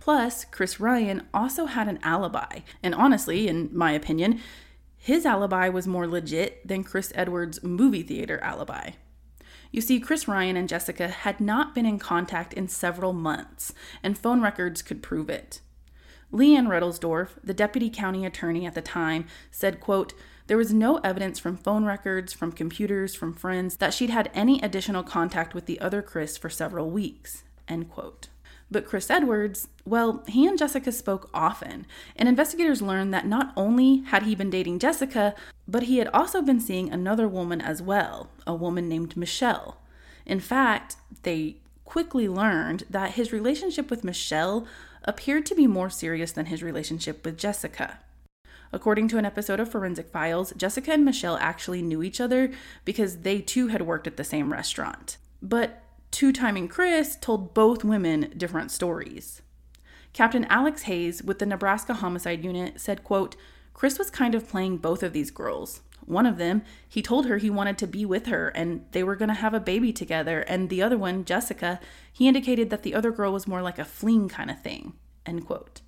Plus, 0.00 0.44
Chris 0.44 0.78
Ryan 0.80 1.26
also 1.32 1.66
had 1.66 1.88
an 1.88 1.98
alibi, 2.02 2.60
and 2.82 2.94
honestly, 2.94 3.48
in 3.48 3.70
my 3.72 3.92
opinion, 3.92 4.40
his 4.96 5.24
alibi 5.24 5.68
was 5.68 5.86
more 5.86 6.06
legit 6.06 6.66
than 6.66 6.84
Chris 6.84 7.12
Edwards' 7.14 7.62
movie 7.62 8.02
theater 8.02 8.38
alibi. 8.42 8.90
You 9.72 9.80
see, 9.80 10.00
Chris 10.00 10.28
Ryan 10.28 10.56
and 10.56 10.68
Jessica 10.68 11.08
had 11.08 11.40
not 11.40 11.74
been 11.74 11.86
in 11.86 11.98
contact 11.98 12.52
in 12.54 12.68
several 12.68 13.12
months, 13.12 13.72
and 14.02 14.16
phone 14.16 14.42
records 14.42 14.82
could 14.82 15.02
prove 15.02 15.28
it. 15.28 15.60
Leigh 16.32 16.56
Ann 16.56 16.68
Retelsdorf, 16.68 17.30
the 17.42 17.54
deputy 17.54 17.88
county 17.88 18.26
attorney 18.26 18.66
at 18.66 18.74
the 18.74 18.82
time, 18.82 19.26
said, 19.50 19.80
quote, 19.80 20.12
there 20.46 20.56
was 20.56 20.72
no 20.72 20.98
evidence 20.98 21.38
from 21.38 21.56
phone 21.56 21.84
records, 21.84 22.32
from 22.32 22.52
computers, 22.52 23.14
from 23.14 23.34
friends 23.34 23.76
that 23.78 23.92
she'd 23.92 24.10
had 24.10 24.30
any 24.32 24.60
additional 24.60 25.02
contact 25.02 25.54
with 25.54 25.66
the 25.66 25.80
other 25.80 26.02
Chris 26.02 26.36
for 26.36 26.48
several 26.48 26.90
weeks. 26.90 27.42
End 27.66 27.90
quote. 27.90 28.28
But 28.70 28.86
Chris 28.86 29.10
Edwards, 29.10 29.68
well, 29.84 30.24
he 30.26 30.46
and 30.46 30.58
Jessica 30.58 30.90
spoke 30.90 31.30
often, 31.32 31.86
and 32.16 32.28
investigators 32.28 32.82
learned 32.82 33.14
that 33.14 33.26
not 33.26 33.52
only 33.56 34.02
had 34.06 34.24
he 34.24 34.34
been 34.34 34.50
dating 34.50 34.80
Jessica, 34.80 35.34
but 35.68 35.84
he 35.84 35.98
had 35.98 36.08
also 36.08 36.42
been 36.42 36.60
seeing 36.60 36.90
another 36.90 37.28
woman 37.28 37.60
as 37.60 37.80
well, 37.80 38.30
a 38.46 38.54
woman 38.54 38.88
named 38.88 39.16
Michelle. 39.16 39.78
In 40.24 40.40
fact, 40.40 40.96
they 41.22 41.56
quickly 41.84 42.28
learned 42.28 42.82
that 42.90 43.12
his 43.12 43.32
relationship 43.32 43.88
with 43.88 44.02
Michelle 44.02 44.66
appeared 45.06 45.46
to 45.46 45.54
be 45.54 45.66
more 45.66 45.90
serious 45.90 46.32
than 46.32 46.46
his 46.46 46.62
relationship 46.62 47.24
with 47.24 47.38
Jessica. 47.38 47.98
According 48.72 49.08
to 49.08 49.18
an 49.18 49.24
episode 49.24 49.60
of 49.60 49.70
Forensic 49.70 50.10
Files, 50.10 50.52
Jessica 50.56 50.92
and 50.92 51.04
Michelle 51.04 51.38
actually 51.38 51.82
knew 51.82 52.02
each 52.02 52.20
other 52.20 52.50
because 52.84 53.18
they 53.18 53.40
too 53.40 53.68
had 53.68 53.82
worked 53.82 54.06
at 54.06 54.16
the 54.16 54.24
same 54.24 54.52
restaurant. 54.52 55.16
But 55.40 55.82
two 56.10 56.32
timing 56.32 56.68
Chris 56.68 57.16
told 57.16 57.54
both 57.54 57.84
women 57.84 58.32
different 58.36 58.70
stories. 58.70 59.42
Captain 60.12 60.46
Alex 60.46 60.82
Hayes 60.82 61.22
with 61.22 61.38
the 61.38 61.46
Nebraska 61.46 61.94
Homicide 61.94 62.44
Unit 62.44 62.80
said, 62.80 63.04
quote, 63.04 63.36
Chris 63.74 63.98
was 63.98 64.10
kind 64.10 64.34
of 64.34 64.48
playing 64.48 64.78
both 64.78 65.02
of 65.02 65.12
these 65.12 65.30
girls. 65.30 65.82
One 66.06 66.24
of 66.24 66.38
them, 66.38 66.62
he 66.88 67.02
told 67.02 67.26
her 67.26 67.38
he 67.38 67.50
wanted 67.50 67.78
to 67.78 67.86
be 67.86 68.04
with 68.04 68.26
her 68.26 68.48
and 68.48 68.86
they 68.92 69.02
were 69.02 69.16
going 69.16 69.28
to 69.28 69.34
have 69.34 69.54
a 69.54 69.60
baby 69.60 69.92
together. 69.92 70.40
And 70.40 70.70
the 70.70 70.82
other 70.82 70.96
one, 70.96 71.24
Jessica, 71.24 71.80
he 72.12 72.28
indicated 72.28 72.70
that 72.70 72.84
the 72.84 72.94
other 72.94 73.10
girl 73.10 73.32
was 73.32 73.48
more 73.48 73.62
like 73.62 73.78
a 73.78 73.84
fling 73.84 74.28
kind 74.28 74.50
of 74.50 74.62
thing. 74.62 74.94
End 75.26 75.44
quote. 75.44 75.82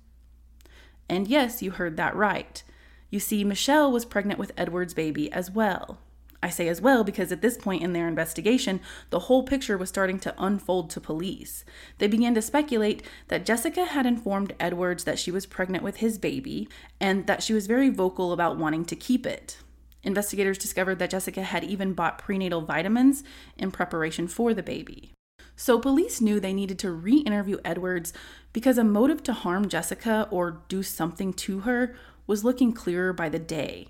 And 1.07 1.27
yes, 1.27 1.63
you 1.63 1.71
heard 1.71 1.97
that 1.97 2.15
right. 2.15 2.61
You 3.09 3.19
see, 3.19 3.43
Michelle 3.43 3.91
was 3.91 4.05
pregnant 4.05 4.39
with 4.39 4.51
Edward's 4.55 4.93
baby 4.93 5.31
as 5.31 5.49
well. 5.49 5.97
I 6.41 6.49
say 6.49 6.69
as 6.69 6.81
well 6.81 7.03
because 7.03 7.31
at 7.31 7.41
this 7.41 7.57
point 7.57 7.83
in 7.83 7.93
their 7.93 8.07
investigation, 8.07 8.79
the 9.09 9.19
whole 9.19 9.43
picture 9.43 9.77
was 9.77 9.89
starting 9.89 10.19
to 10.19 10.35
unfold 10.37 10.89
to 10.91 11.01
police. 11.01 11.65
They 11.97 12.07
began 12.07 12.33
to 12.35 12.41
speculate 12.41 13.03
that 13.27 13.45
Jessica 13.45 13.85
had 13.85 14.05
informed 14.05 14.53
Edwards 14.59 15.03
that 15.03 15.19
she 15.19 15.31
was 15.31 15.45
pregnant 15.45 15.83
with 15.83 15.97
his 15.97 16.17
baby 16.17 16.69
and 16.99 17.27
that 17.27 17.43
she 17.43 17.53
was 17.53 17.67
very 17.67 17.89
vocal 17.89 18.31
about 18.31 18.57
wanting 18.57 18.85
to 18.85 18.95
keep 18.95 19.25
it. 19.25 19.57
Investigators 20.03 20.57
discovered 20.57 20.99
that 20.99 21.09
Jessica 21.09 21.43
had 21.43 21.63
even 21.63 21.93
bought 21.93 22.17
prenatal 22.17 22.61
vitamins 22.61 23.23
in 23.57 23.71
preparation 23.71 24.27
for 24.27 24.53
the 24.53 24.63
baby. 24.63 25.11
So 25.55 25.77
police 25.77 26.21
knew 26.21 26.39
they 26.39 26.53
needed 26.53 26.79
to 26.79 26.91
re 26.91 27.17
interview 27.17 27.57
Edwards 27.65 28.13
because 28.53 28.77
a 28.77 28.83
motive 28.83 29.23
to 29.23 29.33
harm 29.33 29.67
Jessica 29.67 30.27
or 30.31 30.61
do 30.69 30.83
something 30.83 31.33
to 31.33 31.59
her 31.61 31.95
was 32.27 32.45
looking 32.45 32.71
clearer 32.71 33.11
by 33.11 33.27
the 33.27 33.39
day. 33.39 33.89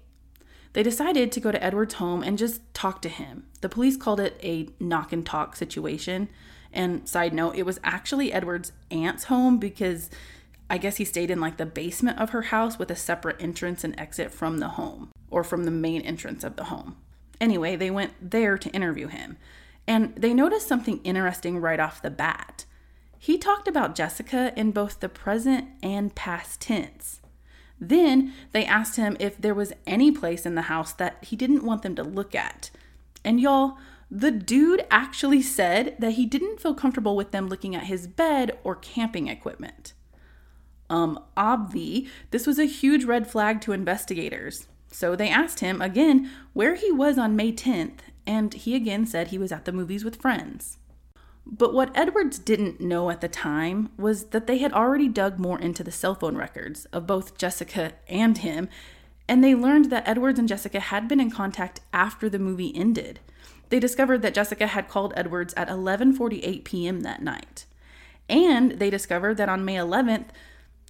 They 0.74 0.82
decided 0.82 1.32
to 1.32 1.40
go 1.40 1.52
to 1.52 1.64
Edward's 1.64 1.96
home 1.96 2.24
and 2.24 2.38
just 2.38 2.62
talk 2.74 3.02
to 3.04 3.10
him. 3.10 3.46
The 3.62 3.70
police 3.70 3.98
called 3.98 4.20
it 4.20 4.40
a 4.44 4.70
knock 4.80 5.14
and 5.14 5.26
talk 5.26 5.56
situation. 5.56 6.30
And 6.74 7.08
side 7.08 7.34
note, 7.34 7.56
it 7.56 7.66
was 7.66 7.80
actually 7.84 8.34
Edward's 8.34 8.72
aunt's 8.90 9.26
home 9.26 9.58
because 9.58 10.10
I 10.70 10.78
guess 10.78 10.98
he 10.98 11.06
stayed 11.06 11.32
in 11.32 11.40
like 11.40 11.58
the 11.58 11.66
basement 11.66 12.20
of 12.20 12.32
her 12.32 12.44
house 12.44 12.80
with 12.80 12.92
a 12.92 12.96
separate 12.96 13.40
entrance 13.40 13.84
and 13.84 14.00
exit 14.00 14.32
from 14.32 14.58
the 14.58 14.70
home 14.70 15.10
or 15.30 15.44
from 15.44 15.64
the 15.64 15.72
main 15.72 16.02
entrance 16.02 16.44
of 16.44 16.56
the 16.56 16.66
home. 16.66 16.98
Anyway, 17.40 17.76
they 17.76 17.92
went 17.92 18.14
there 18.22 18.58
to 18.58 18.70
interview 18.72 19.08
him. 19.08 19.38
And 19.88 20.16
they 20.16 20.34
noticed 20.34 20.68
something 20.68 21.00
interesting 21.04 21.60
right 21.60 21.80
off 21.80 22.02
the 22.02 22.12
bat. 22.12 22.66
He 23.18 23.38
talked 23.38 23.68
about 23.68 23.96
Jessica 23.96 24.54
in 24.56 24.72
both 24.72 25.00
the 25.00 25.10
present 25.10 25.68
and 25.82 26.14
past 26.16 26.62
tense. 26.62 27.22
Then 27.80 28.34
they 28.52 28.66
asked 28.66 28.98
him 28.98 29.18
if 29.20 29.38
there 29.38 29.56
was 29.56 29.74
any 29.88 30.12
place 30.12 30.46
in 30.46 30.56
the 30.56 30.64
house 30.64 30.94
that 30.94 31.24
he 31.24 31.36
didn't 31.36 31.64
want 31.64 31.82
them 31.82 31.96
to 31.96 32.04
look 32.04 32.36
at. 32.36 32.70
And 33.24 33.40
y'all, 33.40 33.78
the 34.12 34.32
dude 34.32 34.86
actually 34.90 35.42
said 35.42 35.96
that 36.00 36.12
he 36.12 36.26
didn't 36.26 36.60
feel 36.60 36.74
comfortable 36.74 37.16
with 37.16 37.32
them 37.32 37.48
looking 37.48 37.76
at 37.76 37.84
his 37.86 38.08
bed 38.08 38.58
or 38.64 38.76
camping 38.76 39.28
equipment. 39.28 39.94
Um, 40.90 41.20
obvi, 41.38 42.08
this 42.32 42.48
was 42.48 42.58
a 42.58 42.66
huge 42.66 43.06
red 43.06 43.30
flag 43.30 43.62
to 43.62 43.72
investigators. 43.72 44.68
So 44.92 45.16
they 45.16 45.30
asked 45.30 45.60
him 45.60 45.82
again 45.82 46.30
where 46.54 46.76
he 46.76 46.92
was 46.92 47.18
on 47.18 47.36
May 47.36 47.52
10th, 47.52 48.00
and 48.26 48.54
he 48.54 48.76
again 48.76 49.06
said 49.06 49.28
he 49.28 49.38
was 49.38 49.52
at 49.52 49.66
the 49.66 49.72
movies 49.72 50.04
with 50.04 50.22
friends. 50.22 50.78
But 51.46 51.74
what 51.74 51.92
Edwards 51.96 52.38
didn't 52.38 52.80
know 52.80 53.10
at 53.10 53.22
the 53.22 53.28
time 53.28 53.90
was 53.98 54.26
that 54.26 54.46
they 54.46 54.60
had 54.60 54.74
already 54.74 55.08
dug 55.08 55.40
more 55.40 55.60
into 55.60 55.84
the 55.84 55.92
cell 55.92 56.14
phone 56.14 56.36
records 56.36 56.86
of 56.86 57.08
both 57.08 57.38
Jessica 57.38 57.94
and 58.08 58.38
him, 58.38 58.70
and 59.28 59.44
they 59.44 59.56
learned 59.56 59.86
that 59.86 60.08
Edwards 60.08 60.40
and 60.40 60.48
Jessica 60.48 60.80
had 60.80 61.08
been 61.08 61.20
in 61.20 61.32
contact 61.32 61.82
after 61.94 62.30
the 62.30 62.40
movie 62.40 62.76
ended. 62.76 63.20
They 63.70 63.80
discovered 63.80 64.22
that 64.24 64.34
Jessica 64.34 64.68
had 64.68 64.88
called 64.88 65.14
Edwards 65.16 65.54
at 65.56 65.70
11:48 65.70 66.64
p.m. 66.64 67.02
that 67.02 67.22
night. 67.22 67.66
And 68.28 68.74
they 68.74 68.90
discovered 68.90 69.38
that 69.38 69.50
on 69.50 69.66
May 69.66 69.76
11th, 69.76 70.30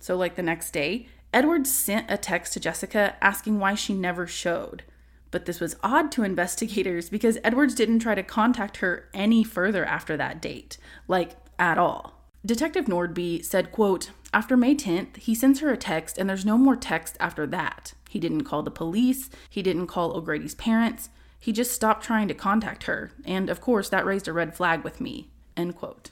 so 0.01 0.17
like 0.17 0.35
the 0.35 0.43
next 0.43 0.71
day, 0.71 1.07
Edwards 1.33 1.73
sent 1.73 2.09
a 2.09 2.17
text 2.17 2.53
to 2.53 2.59
Jessica 2.59 3.15
asking 3.21 3.59
why 3.59 3.75
she 3.75 3.93
never 3.93 4.25
showed. 4.25 4.83
But 5.31 5.45
this 5.45 5.59
was 5.59 5.75
odd 5.83 6.11
to 6.13 6.23
investigators 6.23 7.09
because 7.09 7.37
Edwards 7.43 7.75
didn't 7.75 7.99
try 7.99 8.15
to 8.15 8.23
contact 8.23 8.77
her 8.77 9.09
any 9.13 9.43
further 9.43 9.85
after 9.85 10.17
that 10.17 10.41
date, 10.41 10.77
like 11.07 11.35
at 11.57 11.77
all. 11.77 12.15
Detective 12.45 12.85
Nordby 12.85 13.43
said, 13.43 13.71
quote, 13.71 14.11
after 14.33 14.55
May 14.55 14.75
10th, 14.75 15.17
he 15.17 15.35
sends 15.35 15.59
her 15.59 15.71
a 15.71 15.77
text 15.77 16.17
and 16.17 16.29
there's 16.29 16.45
no 16.45 16.57
more 16.57 16.75
text 16.75 17.17
after 17.19 17.45
that. 17.47 17.93
He 18.09 18.19
didn't 18.19 18.45
call 18.45 18.63
the 18.63 18.71
police, 18.71 19.29
he 19.49 19.61
didn't 19.61 19.87
call 19.87 20.15
O'Grady's 20.15 20.55
parents, 20.55 21.09
he 21.39 21.51
just 21.51 21.71
stopped 21.71 22.03
trying 22.03 22.27
to 22.27 22.33
contact 22.33 22.83
her, 22.83 23.11
and 23.25 23.49
of 23.49 23.61
course 23.61 23.89
that 23.89 24.05
raised 24.05 24.27
a 24.27 24.33
red 24.33 24.55
flag 24.55 24.83
with 24.83 24.99
me. 24.99 25.29
End 25.55 25.75
quote. 25.75 26.11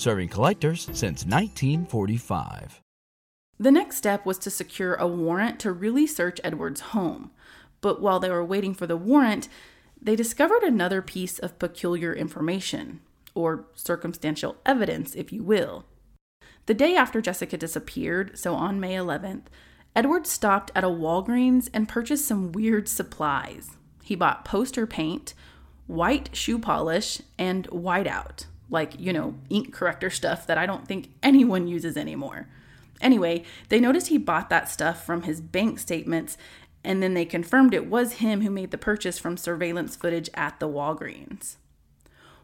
Serving 0.00 0.30
collectors 0.30 0.84
since 0.94 1.26
1945. 1.26 2.80
The 3.58 3.70
next 3.70 3.96
step 3.96 4.24
was 4.24 4.38
to 4.38 4.50
secure 4.50 4.94
a 4.94 5.06
warrant 5.06 5.60
to 5.60 5.72
really 5.72 6.06
search 6.06 6.40
Edward's 6.42 6.80
home. 6.80 7.32
But 7.82 8.00
while 8.00 8.18
they 8.18 8.30
were 8.30 8.42
waiting 8.42 8.72
for 8.72 8.86
the 8.86 8.96
warrant, 8.96 9.50
they 10.00 10.16
discovered 10.16 10.62
another 10.62 11.02
piece 11.02 11.38
of 11.38 11.58
peculiar 11.58 12.14
information, 12.14 13.00
or 13.34 13.66
circumstantial 13.74 14.56
evidence, 14.64 15.14
if 15.14 15.34
you 15.34 15.42
will. 15.42 15.84
The 16.64 16.72
day 16.72 16.96
after 16.96 17.20
Jessica 17.20 17.58
disappeared, 17.58 18.38
so 18.38 18.54
on 18.54 18.80
May 18.80 18.94
11th, 18.94 19.48
Edward 19.94 20.26
stopped 20.26 20.70
at 20.74 20.82
a 20.82 20.88
Walgreens 20.88 21.68
and 21.74 21.86
purchased 21.86 22.24
some 22.24 22.52
weird 22.52 22.88
supplies. 22.88 23.72
He 24.02 24.14
bought 24.14 24.46
poster 24.46 24.86
paint, 24.86 25.34
white 25.86 26.34
shoe 26.34 26.58
polish, 26.58 27.20
and 27.38 27.68
whiteout, 27.68 28.46
like, 28.70 28.98
you 28.98 29.12
know, 29.12 29.34
ink 29.48 29.72
corrector 29.72 30.10
stuff 30.10 30.46
that 30.46 30.58
I 30.58 30.66
don't 30.66 30.86
think 30.86 31.10
anyone 31.22 31.66
uses 31.66 31.96
anymore. 31.96 32.48
Anyway, 33.00 33.44
they 33.68 33.80
noticed 33.80 34.08
he 34.08 34.18
bought 34.18 34.50
that 34.50 34.68
stuff 34.68 35.04
from 35.04 35.22
his 35.22 35.40
bank 35.40 35.78
statements, 35.78 36.36
and 36.84 37.02
then 37.02 37.14
they 37.14 37.24
confirmed 37.24 37.74
it 37.74 37.86
was 37.86 38.14
him 38.14 38.42
who 38.42 38.50
made 38.50 38.70
the 38.70 38.78
purchase 38.78 39.18
from 39.18 39.36
surveillance 39.36 39.96
footage 39.96 40.30
at 40.34 40.60
the 40.60 40.68
Walgreens. 40.68 41.56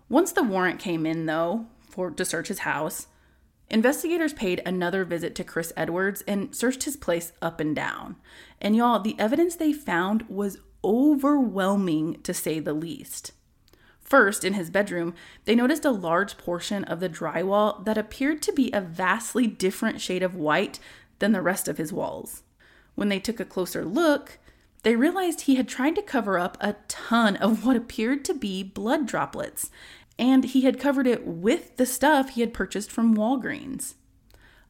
Once 0.09 0.33
the 0.33 0.43
warrant 0.43 0.79
came 0.79 1.05
in, 1.05 1.27
though, 1.27 1.67
for 1.89 2.11
to 2.11 2.25
search 2.25 2.49
his 2.49 2.61
house, 2.61 3.07
investigators 3.69 4.33
paid 4.33 4.63
another 4.65 5.05
visit 5.05 5.35
to 5.35 5.45
Chris 5.45 5.73
Edwards 5.77 6.23
and 6.27 6.55
searched 6.55 6.85
his 6.85 6.97
place 6.97 7.33
up 7.43 7.61
and 7.61 7.75
down. 7.75 8.17
And 8.61 8.77
y'all, 8.77 9.01
the 9.01 9.19
evidence 9.19 9.57
they 9.57 9.73
found 9.73 10.23
was 10.29 10.59
overwhelming 10.85 12.23
to 12.23 12.33
say 12.33 12.61
the 12.61 12.73
least. 12.75 13.33
First, 14.07 14.45
in 14.45 14.55
his 14.55 14.71
bedroom, 14.71 15.15
they 15.47 15.57
noticed 15.57 15.85
a 15.85 15.91
large 15.91 16.39
portion 16.39 16.85
of 16.85 17.01
the 17.01 17.09
drywall 17.09 17.85
that 17.85 17.99
appeared 17.99 18.41
to 18.43 18.53
be 18.53 18.71
a 18.71 18.81
vastly 18.81 19.49
different 19.49 20.01
shade 20.01 20.23
of 20.23 20.37
white 20.37 20.79
than 21.19 21.33
the 21.33 21.43
rest 21.43 21.67
of 21.67 21.77
his 21.77 21.93
walls. 21.93 22.45
When 22.95 23.09
they 23.09 23.19
took 23.19 23.41
a 23.41 23.45
closer 23.45 23.85
look, 23.85 24.39
they 24.85 24.95
realized 24.95 25.41
he 25.41 25.57
had 25.57 25.67
tried 25.67 25.97
to 25.97 26.03
cover 26.03 26.39
up 26.39 26.57
a 26.61 26.77
ton 26.87 27.35
of 27.39 27.67
what 27.67 27.75
appeared 27.75 28.25
to 28.27 28.35
be 28.35 28.63
blood 28.63 29.07
droplets, 29.07 29.73
and 30.21 30.45
he 30.45 30.61
had 30.61 30.79
covered 30.79 31.09
it 31.09 31.27
with 31.27 31.77
the 31.77 31.85
stuff 31.85 32.29
he 32.29 32.43
had 32.43 32.55
purchased 32.55 32.93
from 32.93 33.17
Walgreens. 33.17 33.95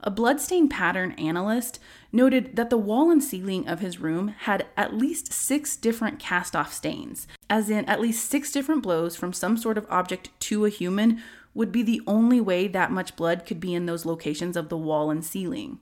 A 0.00 0.10
bloodstain 0.10 0.68
pattern 0.68 1.12
analyst 1.12 1.78
noted 2.12 2.56
that 2.56 2.70
the 2.70 2.76
wall 2.76 3.10
and 3.10 3.22
ceiling 3.22 3.66
of 3.66 3.80
his 3.80 3.98
room 3.98 4.28
had 4.40 4.66
at 4.76 4.94
least 4.94 5.32
six 5.32 5.76
different 5.76 6.18
cast 6.18 6.54
off 6.54 6.72
stains, 6.72 7.26
as 7.48 7.70
in 7.70 7.84
at 7.86 8.00
least 8.00 8.30
six 8.30 8.52
different 8.52 8.82
blows 8.82 9.16
from 9.16 9.32
some 9.32 9.56
sort 9.56 9.78
of 9.78 9.86
object 9.90 10.30
to 10.40 10.64
a 10.64 10.70
human 10.70 11.22
would 11.54 11.72
be 11.72 11.82
the 11.82 12.02
only 12.06 12.40
way 12.40 12.68
that 12.68 12.92
much 12.92 13.16
blood 13.16 13.46
could 13.46 13.58
be 13.58 13.74
in 13.74 13.86
those 13.86 14.04
locations 14.04 14.56
of 14.56 14.68
the 14.68 14.76
wall 14.76 15.10
and 15.10 15.24
ceiling. 15.24 15.80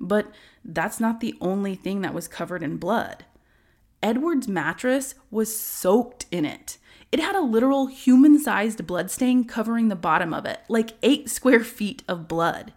But 0.00 0.32
that's 0.64 0.98
not 0.98 1.20
the 1.20 1.36
only 1.40 1.76
thing 1.76 2.00
that 2.00 2.14
was 2.14 2.26
covered 2.26 2.62
in 2.62 2.76
blood. 2.76 3.24
Edward's 4.02 4.48
mattress 4.48 5.14
was 5.30 5.54
soaked 5.54 6.26
in 6.32 6.44
it. 6.44 6.78
It 7.12 7.20
had 7.20 7.36
a 7.36 7.40
literal 7.40 7.86
human 7.86 8.38
sized 8.38 8.86
bloodstain 8.86 9.44
covering 9.44 9.88
the 9.88 9.96
bottom 9.96 10.32
of 10.32 10.46
it, 10.46 10.60
like 10.68 10.94
eight 11.02 11.28
square 11.28 11.62
feet 11.62 12.02
of 12.08 12.28
blood. 12.28 12.72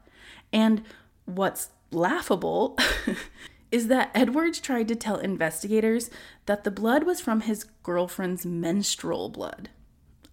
And 0.53 0.83
what's 1.25 1.71
laughable 1.91 2.77
is 3.71 3.87
that 3.87 4.11
Edwards 4.13 4.59
tried 4.59 4.87
to 4.87 4.95
tell 4.95 5.17
investigators 5.17 6.11
that 6.45 6.63
the 6.63 6.71
blood 6.71 7.03
was 7.03 7.19
from 7.19 7.41
his 7.41 7.65
girlfriend's 7.81 8.45
menstrual 8.45 9.29
blood. 9.29 9.69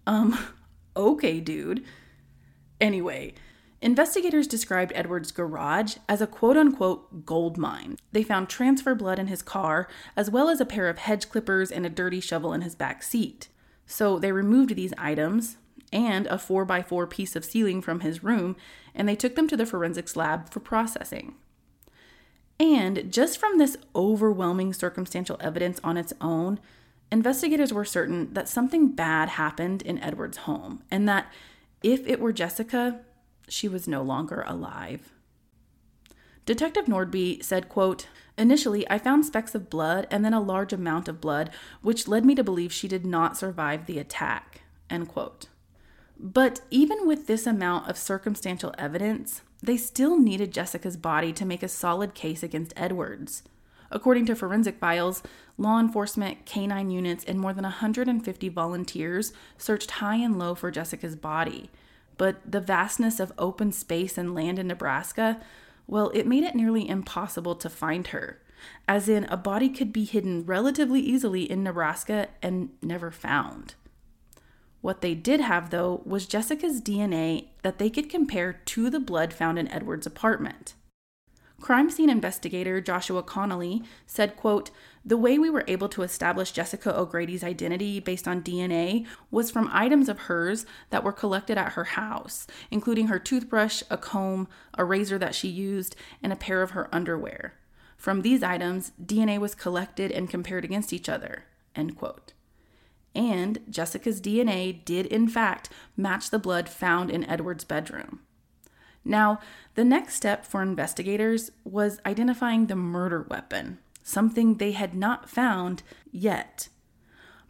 Um, 0.05 0.37
okay, 0.95 1.39
dude. 1.39 1.83
Anyway, 2.79 3.33
investigators 3.81 4.47
described 4.47 4.91
Edwards' 4.93 5.31
garage 5.31 5.97
as 6.07 6.21
a 6.21 6.27
quote 6.27 6.57
unquote 6.57 7.25
gold 7.25 7.57
mine. 7.57 7.97
They 8.11 8.23
found 8.23 8.47
transfer 8.47 8.93
blood 8.93 9.17
in 9.17 9.27
his 9.27 9.41
car, 9.41 9.87
as 10.15 10.29
well 10.29 10.49
as 10.49 10.61
a 10.61 10.65
pair 10.65 10.87
of 10.87 10.99
hedge 10.99 11.29
clippers 11.29 11.71
and 11.71 11.85
a 11.85 11.89
dirty 11.89 12.19
shovel 12.19 12.53
in 12.53 12.61
his 12.61 12.75
back 12.75 13.01
seat. 13.01 13.49
So 13.87 14.19
they 14.19 14.31
removed 14.31 14.75
these 14.75 14.93
items, 14.97 15.57
and 15.91 16.27
a 16.27 16.35
4x4 16.35 17.09
piece 17.09 17.35
of 17.35 17.43
ceiling 17.43 17.81
from 17.81 17.99
his 17.99 18.23
room, 18.23 18.55
and 18.93 19.07
they 19.07 19.15
took 19.15 19.35
them 19.35 19.47
to 19.47 19.57
the 19.57 19.65
forensics 19.65 20.15
lab 20.15 20.49
for 20.49 20.59
processing. 20.59 21.35
And 22.59 23.11
just 23.11 23.39
from 23.39 23.57
this 23.57 23.77
overwhelming 23.95 24.73
circumstantial 24.73 25.37
evidence 25.39 25.79
on 25.83 25.97
its 25.97 26.13
own, 26.21 26.59
investigators 27.11 27.73
were 27.73 27.85
certain 27.85 28.33
that 28.33 28.47
something 28.47 28.89
bad 28.89 29.29
happened 29.29 29.81
in 29.81 29.97
Edward's 29.99 30.37
home, 30.37 30.83
and 30.91 31.09
that 31.09 31.31
if 31.81 32.05
it 32.07 32.19
were 32.19 32.31
Jessica, 32.31 33.01
she 33.47 33.67
was 33.67 33.87
no 33.87 34.01
longer 34.01 34.43
alive. 34.45 35.11
Detective 36.45 36.85
Nordby 36.85 37.43
said, 37.43 37.69
quote, 37.69 38.07
Initially, 38.37 38.89
I 38.89 38.97
found 38.97 39.25
specks 39.25 39.53
of 39.53 39.69
blood 39.69 40.07
and 40.09 40.23
then 40.23 40.33
a 40.33 40.41
large 40.41 40.73
amount 40.73 41.07
of 41.07 41.21
blood, 41.21 41.51
which 41.81 42.07
led 42.07 42.25
me 42.25 42.33
to 42.35 42.43
believe 42.43 42.71
she 42.71 42.87
did 42.87 43.05
not 43.05 43.37
survive 43.37 43.85
the 43.85 43.99
attack. 43.99 44.61
End 44.89 45.07
quote. 45.07 45.47
But 46.23 46.61
even 46.69 47.07
with 47.07 47.25
this 47.25 47.47
amount 47.47 47.89
of 47.89 47.97
circumstantial 47.97 48.75
evidence, 48.77 49.41
they 49.63 49.75
still 49.75 50.19
needed 50.19 50.53
Jessica's 50.53 50.95
body 50.95 51.33
to 51.33 51.45
make 51.45 51.63
a 51.63 51.67
solid 51.67 52.13
case 52.13 52.43
against 52.43 52.73
Edwards. 52.77 53.41
According 53.89 54.27
to 54.27 54.35
forensic 54.35 54.77
files, 54.77 55.23
law 55.57 55.79
enforcement, 55.79 56.45
canine 56.45 56.91
units, 56.91 57.23
and 57.23 57.39
more 57.39 57.53
than 57.53 57.63
150 57.63 58.49
volunteers 58.49 59.33
searched 59.57 59.91
high 59.91 60.17
and 60.17 60.37
low 60.37 60.53
for 60.53 60.69
Jessica's 60.69 61.15
body. 61.15 61.71
But 62.17 62.39
the 62.49 62.61
vastness 62.61 63.19
of 63.19 63.33
open 63.39 63.71
space 63.71 64.15
and 64.15 64.35
land 64.35 64.59
in 64.59 64.67
Nebraska, 64.67 65.41
well, 65.87 66.11
it 66.13 66.27
made 66.27 66.43
it 66.43 66.53
nearly 66.53 66.87
impossible 66.87 67.55
to 67.55 67.69
find 67.69 68.05
her. 68.07 68.39
As 68.87 69.09
in, 69.09 69.23
a 69.23 69.37
body 69.37 69.69
could 69.69 69.91
be 69.91 70.05
hidden 70.05 70.45
relatively 70.45 70.99
easily 70.99 71.49
in 71.49 71.63
Nebraska 71.63 72.27
and 72.43 72.69
never 72.83 73.09
found. 73.09 73.73
What 74.81 75.01
they 75.01 75.13
did 75.13 75.39
have, 75.39 75.69
though, 75.69 76.01
was 76.05 76.25
Jessica's 76.25 76.81
DNA 76.81 77.49
that 77.61 77.77
they 77.77 77.89
could 77.89 78.09
compare 78.09 78.53
to 78.53 78.89
the 78.89 78.99
blood 78.99 79.31
found 79.33 79.59
in 79.59 79.67
Edward's 79.67 80.07
apartment. 80.07 80.73
Crime 81.59 81.91
scene 81.91 82.09
investigator 82.09 82.81
Joshua 82.81 83.21
Connolly 83.21 83.83
said, 84.07 84.35
quote, 84.35 84.71
"The 85.05 85.17
way 85.17 85.37
we 85.37 85.51
were 85.51 85.63
able 85.67 85.87
to 85.89 86.01
establish 86.01 86.51
Jessica 86.51 86.97
O'Grady's 86.97 87.43
identity 87.43 87.99
based 87.99 88.27
on 88.27 88.41
DNA 88.41 89.05
was 89.29 89.51
from 89.51 89.69
items 89.71 90.09
of 90.09 90.21
hers 90.21 90.65
that 90.89 91.03
were 91.03 91.11
collected 91.11 91.59
at 91.59 91.73
her 91.73 91.83
house, 91.83 92.47
including 92.71 93.07
her 93.07 93.19
toothbrush, 93.19 93.83
a 93.91 93.97
comb, 93.97 94.47
a 94.73 94.83
razor 94.83 95.19
that 95.19 95.35
she 95.35 95.47
used, 95.47 95.95
and 96.23 96.33
a 96.33 96.35
pair 96.35 96.63
of 96.63 96.71
her 96.71 96.89
underwear. 96.91 97.53
From 97.95 98.23
these 98.23 98.41
items, 98.41 98.91
DNA 98.99 99.37
was 99.37 99.53
collected 99.53 100.11
and 100.11 100.31
compared 100.31 100.65
against 100.65 100.91
each 100.91 101.07
other." 101.07 101.43
End 101.75 101.95
quote. 101.95 102.33
And 103.13 103.59
Jessica's 103.69 104.21
DNA 104.21 104.83
did 104.85 105.05
in 105.05 105.27
fact 105.27 105.69
match 105.97 106.29
the 106.29 106.39
blood 106.39 106.69
found 106.69 107.09
in 107.11 107.25
Edward's 107.25 107.63
bedroom. 107.63 108.21
Now, 109.03 109.39
the 109.75 109.83
next 109.83 110.15
step 110.15 110.45
for 110.45 110.61
investigators 110.61 111.51
was 111.63 111.99
identifying 112.05 112.67
the 112.67 112.75
murder 112.75 113.25
weapon, 113.29 113.79
something 114.03 114.55
they 114.55 114.73
had 114.73 114.93
not 114.93 115.29
found 115.29 115.83
yet. 116.11 116.69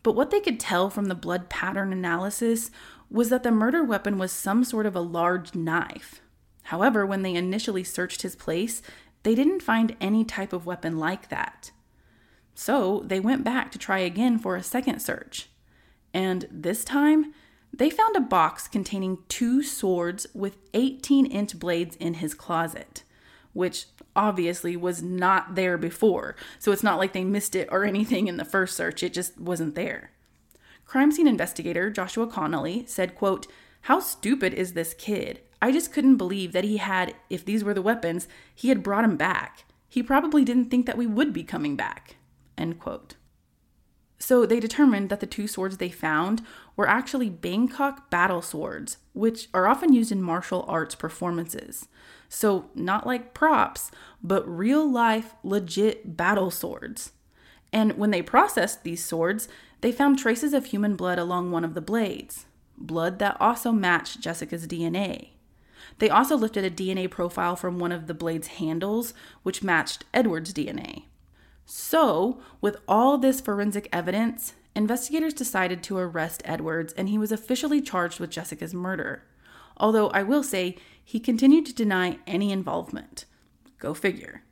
But 0.03 0.15
what 0.15 0.31
they 0.31 0.39
could 0.39 0.59
tell 0.59 0.89
from 0.89 1.05
the 1.05 1.15
blood 1.15 1.49
pattern 1.49 1.93
analysis 1.93 2.71
was 3.09 3.29
that 3.29 3.43
the 3.43 3.51
murder 3.51 3.83
weapon 3.83 4.17
was 4.17 4.31
some 4.31 4.63
sort 4.63 4.85
of 4.85 4.95
a 4.95 5.01
large 5.01 5.53
knife. 5.53 6.21
However, 6.63 7.05
when 7.05 7.21
they 7.21 7.35
initially 7.35 7.83
searched 7.83 8.21
his 8.21 8.35
place, 8.35 8.81
they 9.23 9.35
didn't 9.35 9.61
find 9.61 9.95
any 9.99 10.23
type 10.23 10.53
of 10.53 10.65
weapon 10.65 10.97
like 10.97 11.29
that. 11.29 11.71
So 12.55 13.03
they 13.05 13.19
went 13.19 13.43
back 13.43 13.71
to 13.71 13.77
try 13.77 13.99
again 13.99 14.39
for 14.39 14.55
a 14.55 14.63
second 14.63 15.01
search. 15.01 15.49
And 16.13 16.47
this 16.51 16.83
time, 16.83 17.33
they 17.73 17.89
found 17.89 18.15
a 18.15 18.21
box 18.21 18.67
containing 18.67 19.19
two 19.29 19.63
swords 19.63 20.27
with 20.33 20.57
18 20.73 21.25
inch 21.25 21.57
blades 21.57 21.95
in 21.95 22.15
his 22.15 22.33
closet, 22.33 23.03
which 23.53 23.85
obviously 24.15 24.75
was 24.75 25.01
not 25.01 25.55
there 25.55 25.77
before. 25.77 26.35
So 26.59 26.71
it's 26.71 26.83
not 26.83 26.97
like 26.97 27.13
they 27.13 27.23
missed 27.23 27.55
it 27.55 27.69
or 27.71 27.85
anything 27.85 28.27
in 28.27 28.37
the 28.37 28.45
first 28.45 28.75
search, 28.75 29.03
it 29.03 29.13
just 29.13 29.39
wasn't 29.39 29.75
there. 29.75 30.11
Crime 30.85 31.11
scene 31.11 31.27
investigator 31.27 31.89
Joshua 31.89 32.27
Connolly 32.27 32.83
said, 32.85 33.15
quote, 33.15 33.47
How 33.81 34.01
stupid 34.01 34.53
is 34.53 34.73
this 34.73 34.93
kid? 34.93 35.39
I 35.61 35.71
just 35.71 35.93
couldn't 35.93 36.17
believe 36.17 36.51
that 36.51 36.63
he 36.65 36.77
had, 36.77 37.15
if 37.29 37.45
these 37.45 37.63
were 37.63 37.73
the 37.73 37.81
weapons, 37.81 38.27
he 38.53 38.69
had 38.69 38.83
brought 38.83 39.05
him 39.05 39.15
back. 39.15 39.63
He 39.87 40.03
probably 40.03 40.43
didn't 40.43 40.69
think 40.69 40.87
that 40.87 40.97
we 40.97 41.07
would 41.07 41.31
be 41.31 41.43
coming 41.43 41.75
back. 41.75 42.17
End 42.57 42.79
quote. 42.79 43.15
So 44.21 44.45
they 44.45 44.59
determined 44.59 45.09
that 45.09 45.19
the 45.19 45.25
two 45.25 45.47
swords 45.47 45.77
they 45.77 45.89
found 45.89 46.43
were 46.75 46.87
actually 46.87 47.27
Bangkok 47.27 48.11
battle 48.11 48.43
swords, 48.43 48.97
which 49.13 49.47
are 49.51 49.67
often 49.67 49.93
used 49.93 50.11
in 50.11 50.21
martial 50.21 50.63
arts 50.67 50.93
performances. 50.93 51.87
So, 52.29 52.69
not 52.75 53.07
like 53.07 53.33
props, 53.33 53.89
but 54.21 54.47
real 54.47 54.89
life, 54.89 55.33
legit 55.43 56.15
battle 56.15 56.51
swords. 56.51 57.13
And 57.73 57.97
when 57.97 58.11
they 58.11 58.21
processed 58.21 58.83
these 58.83 59.03
swords, 59.03 59.47
they 59.81 59.91
found 59.91 60.19
traces 60.19 60.53
of 60.53 60.65
human 60.65 60.95
blood 60.95 61.17
along 61.17 61.49
one 61.49 61.65
of 61.65 61.73
the 61.73 61.81
blades, 61.81 62.45
blood 62.77 63.17
that 63.17 63.37
also 63.41 63.71
matched 63.71 64.21
Jessica's 64.21 64.67
DNA. 64.67 65.29
They 65.97 66.11
also 66.11 66.37
lifted 66.37 66.63
a 66.63 66.69
DNA 66.69 67.09
profile 67.09 67.55
from 67.55 67.79
one 67.79 67.91
of 67.91 68.05
the 68.05 68.13
blade's 68.13 68.47
handles, 68.47 69.15
which 69.41 69.63
matched 69.63 70.05
Edward's 70.13 70.53
DNA. 70.53 71.05
So, 71.65 72.41
with 72.59 72.77
all 72.87 73.17
this 73.17 73.41
forensic 73.41 73.87
evidence, 73.93 74.53
investigators 74.75 75.33
decided 75.33 75.83
to 75.83 75.97
arrest 75.97 76.41
Edwards 76.45 76.93
and 76.93 77.09
he 77.09 77.17
was 77.17 77.31
officially 77.31 77.81
charged 77.81 78.19
with 78.19 78.29
Jessica's 78.29 78.73
murder. 78.73 79.23
Although 79.77 80.09
I 80.09 80.23
will 80.23 80.43
say 80.43 80.77
he 81.03 81.19
continued 81.19 81.65
to 81.67 81.73
deny 81.73 82.19
any 82.27 82.51
involvement. 82.51 83.25
Go 83.79 83.93
figure. 83.93 84.43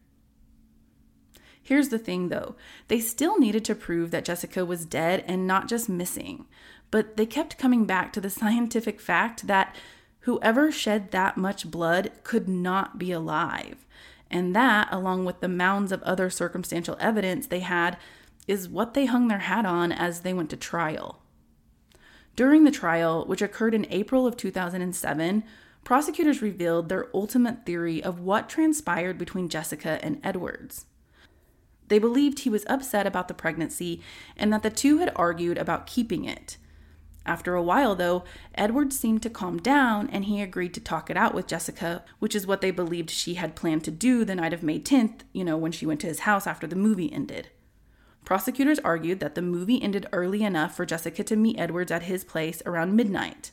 Here's 1.62 1.90
the 1.90 2.00
thing 2.00 2.30
though 2.30 2.56
they 2.88 3.00
still 3.00 3.38
needed 3.38 3.64
to 3.66 3.76
prove 3.76 4.12
that 4.12 4.26
Jessica 4.26 4.66
was 4.66 4.86
dead 4.86 5.24
and 5.28 5.46
not 5.46 5.68
just 5.68 5.88
missing, 5.88 6.48
but 6.90 7.16
they 7.16 7.28
kept 7.28 7.60
coming 7.60 7.86
back 7.86 8.12
to 8.14 8.22
the 8.22 8.30
scientific 8.42 9.00
fact 9.00 9.46
that 9.46 9.76
whoever 10.22 10.72
shed 10.72 11.12
that 11.12 11.38
much 11.38 11.70
blood 11.70 12.12
could 12.24 12.50
not 12.50 12.98
be 12.98 13.12
alive. 13.12 13.86
And 14.32 14.56
that, 14.56 14.88
along 14.92 15.26
with 15.26 15.40
the 15.40 15.48
mounds 15.48 15.92
of 15.92 16.04
other 16.04 16.30
circumstantial 16.30 16.98
evidence 17.00 17.48
they 17.48 17.62
had, 17.62 17.98
is 18.48 18.70
what 18.70 18.94
they 18.94 19.06
hung 19.06 19.28
their 19.28 19.40
hat 19.40 19.66
on 19.66 19.92
as 19.92 20.22
they 20.22 20.34
went 20.34 20.50
to 20.52 20.58
trial. 20.58 21.22
During 22.36 22.64
the 22.64 22.72
trial, 22.72 23.26
which 23.26 23.42
occurred 23.42 23.74
in 23.74 23.88
April 23.90 24.26
of 24.26 24.38
2007, 24.38 25.44
prosecutors 25.84 26.42
revealed 26.42 26.90
their 26.90 27.08
ultimate 27.14 27.66
theory 27.66 28.04
of 28.04 28.20
what 28.20 28.50
transpired 28.50 29.18
between 29.18 29.50
Jessica 29.50 30.00
and 30.02 30.20
Edwards. 30.24 30.86
They 31.90 32.00
believed 32.00 32.40
he 32.40 32.50
was 32.50 32.66
upset 32.70 33.06
about 33.08 33.28
the 33.28 33.34
pregnancy 33.34 34.02
and 34.38 34.54
that 34.54 34.64
the 34.64 34.70
two 34.70 35.00
had 35.00 35.12
argued 35.16 35.58
about 35.58 35.88
keeping 35.88 36.24
it. 36.24 36.58
After 37.26 37.54
a 37.54 37.64
while, 37.64 37.96
though, 37.96 38.24
Edward 38.56 38.92
seemed 38.92 39.22
to 39.24 39.30
calm 39.30 39.58
down 39.58 40.10
and 40.10 40.26
he 40.26 40.42
agreed 40.42 40.74
to 40.74 40.80
talk 40.80 41.10
it 41.10 41.18
out 41.18 41.34
with 41.34 41.48
Jessica, 41.48 42.04
which 42.20 42.34
is 42.34 42.48
what 42.48 42.62
they 42.62 42.72
believed 42.72 43.10
she 43.10 43.36
had 43.36 43.56
planned 43.56 43.84
to 43.84 43.92
do 43.92 44.26
the 44.26 44.36
night 44.36 44.54
of 44.54 44.64
May 44.64 44.80
10th, 44.80 45.22
you 45.34 45.44
know, 45.44 45.58
when 45.58 45.72
she 45.72 45.86
went 45.86 46.00
to 46.02 46.08
his 46.08 46.22
house 46.22 46.48
after 46.48 46.66
the 46.66 46.76
movie 46.76 47.12
ended. 47.12 47.50
Prosecutors 48.26 48.80
argued 48.80 49.20
that 49.20 49.36
the 49.36 49.42
movie 49.42 49.82
ended 49.82 50.08
early 50.12 50.44
enough 50.44 50.76
for 50.76 50.86
Jessica 50.86 51.24
to 51.24 51.36
meet 51.36 51.60
Edwards 51.60 51.92
at 51.92 52.04
his 52.04 52.24
place 52.24 52.62
around 52.66 52.96
midnight. 52.96 53.52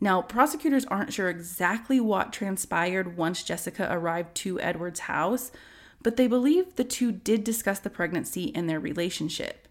Now, 0.00 0.22
prosecutors 0.22 0.84
aren't 0.86 1.12
sure 1.12 1.28
exactly 1.28 2.00
what 2.00 2.32
transpired 2.32 3.16
once 3.16 3.42
Jessica 3.42 3.88
arrived 3.90 4.34
to 4.36 4.60
Edward's 4.60 5.00
house, 5.00 5.52
but 6.02 6.16
they 6.16 6.26
believe 6.26 6.76
the 6.76 6.84
two 6.84 7.12
did 7.12 7.44
discuss 7.44 7.78
the 7.78 7.90
pregnancy 7.90 8.54
and 8.54 8.68
their 8.68 8.80
relationship. 8.80 9.65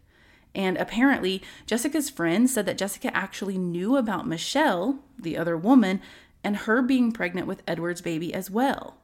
And 0.55 0.77
apparently, 0.77 1.43
Jessica's 1.67 2.09
friend 2.09 2.49
said 2.49 2.65
that 2.65 2.77
Jessica 2.77 3.15
actually 3.15 3.57
knew 3.57 3.97
about 3.97 4.27
Michelle, 4.27 4.99
the 5.19 5.37
other 5.37 5.57
woman, 5.57 6.01
and 6.43 6.55
her 6.57 6.81
being 6.81 7.11
pregnant 7.11 7.45
with 7.45 7.61
Edward's 7.67 8.01
baby 8.01 8.33
as 8.33 8.49
well. 8.49 8.95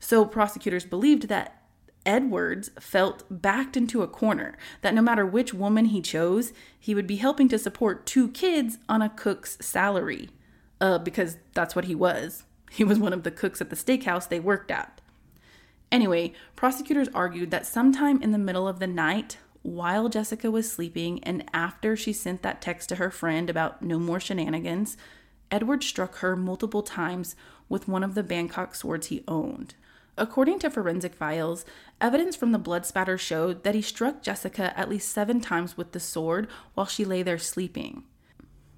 So 0.00 0.24
prosecutors 0.24 0.86
believed 0.86 1.28
that 1.28 1.62
Edwards 2.06 2.70
felt 2.78 3.24
backed 3.28 3.76
into 3.76 4.02
a 4.02 4.08
corner, 4.08 4.56
that 4.80 4.94
no 4.94 5.02
matter 5.02 5.26
which 5.26 5.52
woman 5.52 5.86
he 5.86 6.00
chose, 6.00 6.52
he 6.78 6.94
would 6.94 7.06
be 7.06 7.16
helping 7.16 7.48
to 7.48 7.58
support 7.58 8.06
two 8.06 8.28
kids 8.28 8.78
on 8.88 9.02
a 9.02 9.10
cook's 9.10 9.58
salary. 9.60 10.30
Uh, 10.80 10.98
because 10.98 11.38
that's 11.54 11.74
what 11.74 11.86
he 11.86 11.94
was. 11.94 12.44
He 12.70 12.84
was 12.84 12.98
one 12.98 13.14
of 13.14 13.22
the 13.22 13.30
cooks 13.30 13.60
at 13.60 13.70
the 13.70 13.76
steakhouse 13.76 14.28
they 14.28 14.40
worked 14.40 14.70
at. 14.70 15.00
Anyway, 15.90 16.34
prosecutors 16.54 17.08
argued 17.14 17.50
that 17.50 17.66
sometime 17.66 18.20
in 18.22 18.32
the 18.32 18.38
middle 18.38 18.68
of 18.68 18.78
the 18.78 18.86
night, 18.86 19.38
while 19.66 20.08
Jessica 20.08 20.48
was 20.48 20.70
sleeping 20.70 21.22
and 21.24 21.44
after 21.52 21.96
she 21.96 22.12
sent 22.12 22.42
that 22.42 22.62
text 22.62 22.88
to 22.88 22.96
her 22.96 23.10
friend 23.10 23.50
about 23.50 23.82
no 23.82 23.98
more 23.98 24.20
shenanigans, 24.20 24.96
Edward 25.50 25.82
struck 25.82 26.16
her 26.16 26.36
multiple 26.36 26.82
times 26.82 27.34
with 27.68 27.88
one 27.88 28.04
of 28.04 28.14
the 28.14 28.22
Bangkok 28.22 28.76
swords 28.76 29.08
he 29.08 29.24
owned. 29.26 29.74
According 30.16 30.60
to 30.60 30.70
forensic 30.70 31.14
files, 31.14 31.64
evidence 32.00 32.36
from 32.36 32.52
the 32.52 32.58
blood 32.58 32.86
spatter 32.86 33.18
showed 33.18 33.64
that 33.64 33.74
he 33.74 33.82
struck 33.82 34.22
Jessica 34.22 34.72
at 34.78 34.88
least 34.88 35.10
seven 35.10 35.40
times 35.40 35.76
with 35.76 35.90
the 35.90 36.00
sword 36.00 36.46
while 36.74 36.86
she 36.86 37.04
lay 37.04 37.24
there 37.24 37.36
sleeping. 37.36 38.04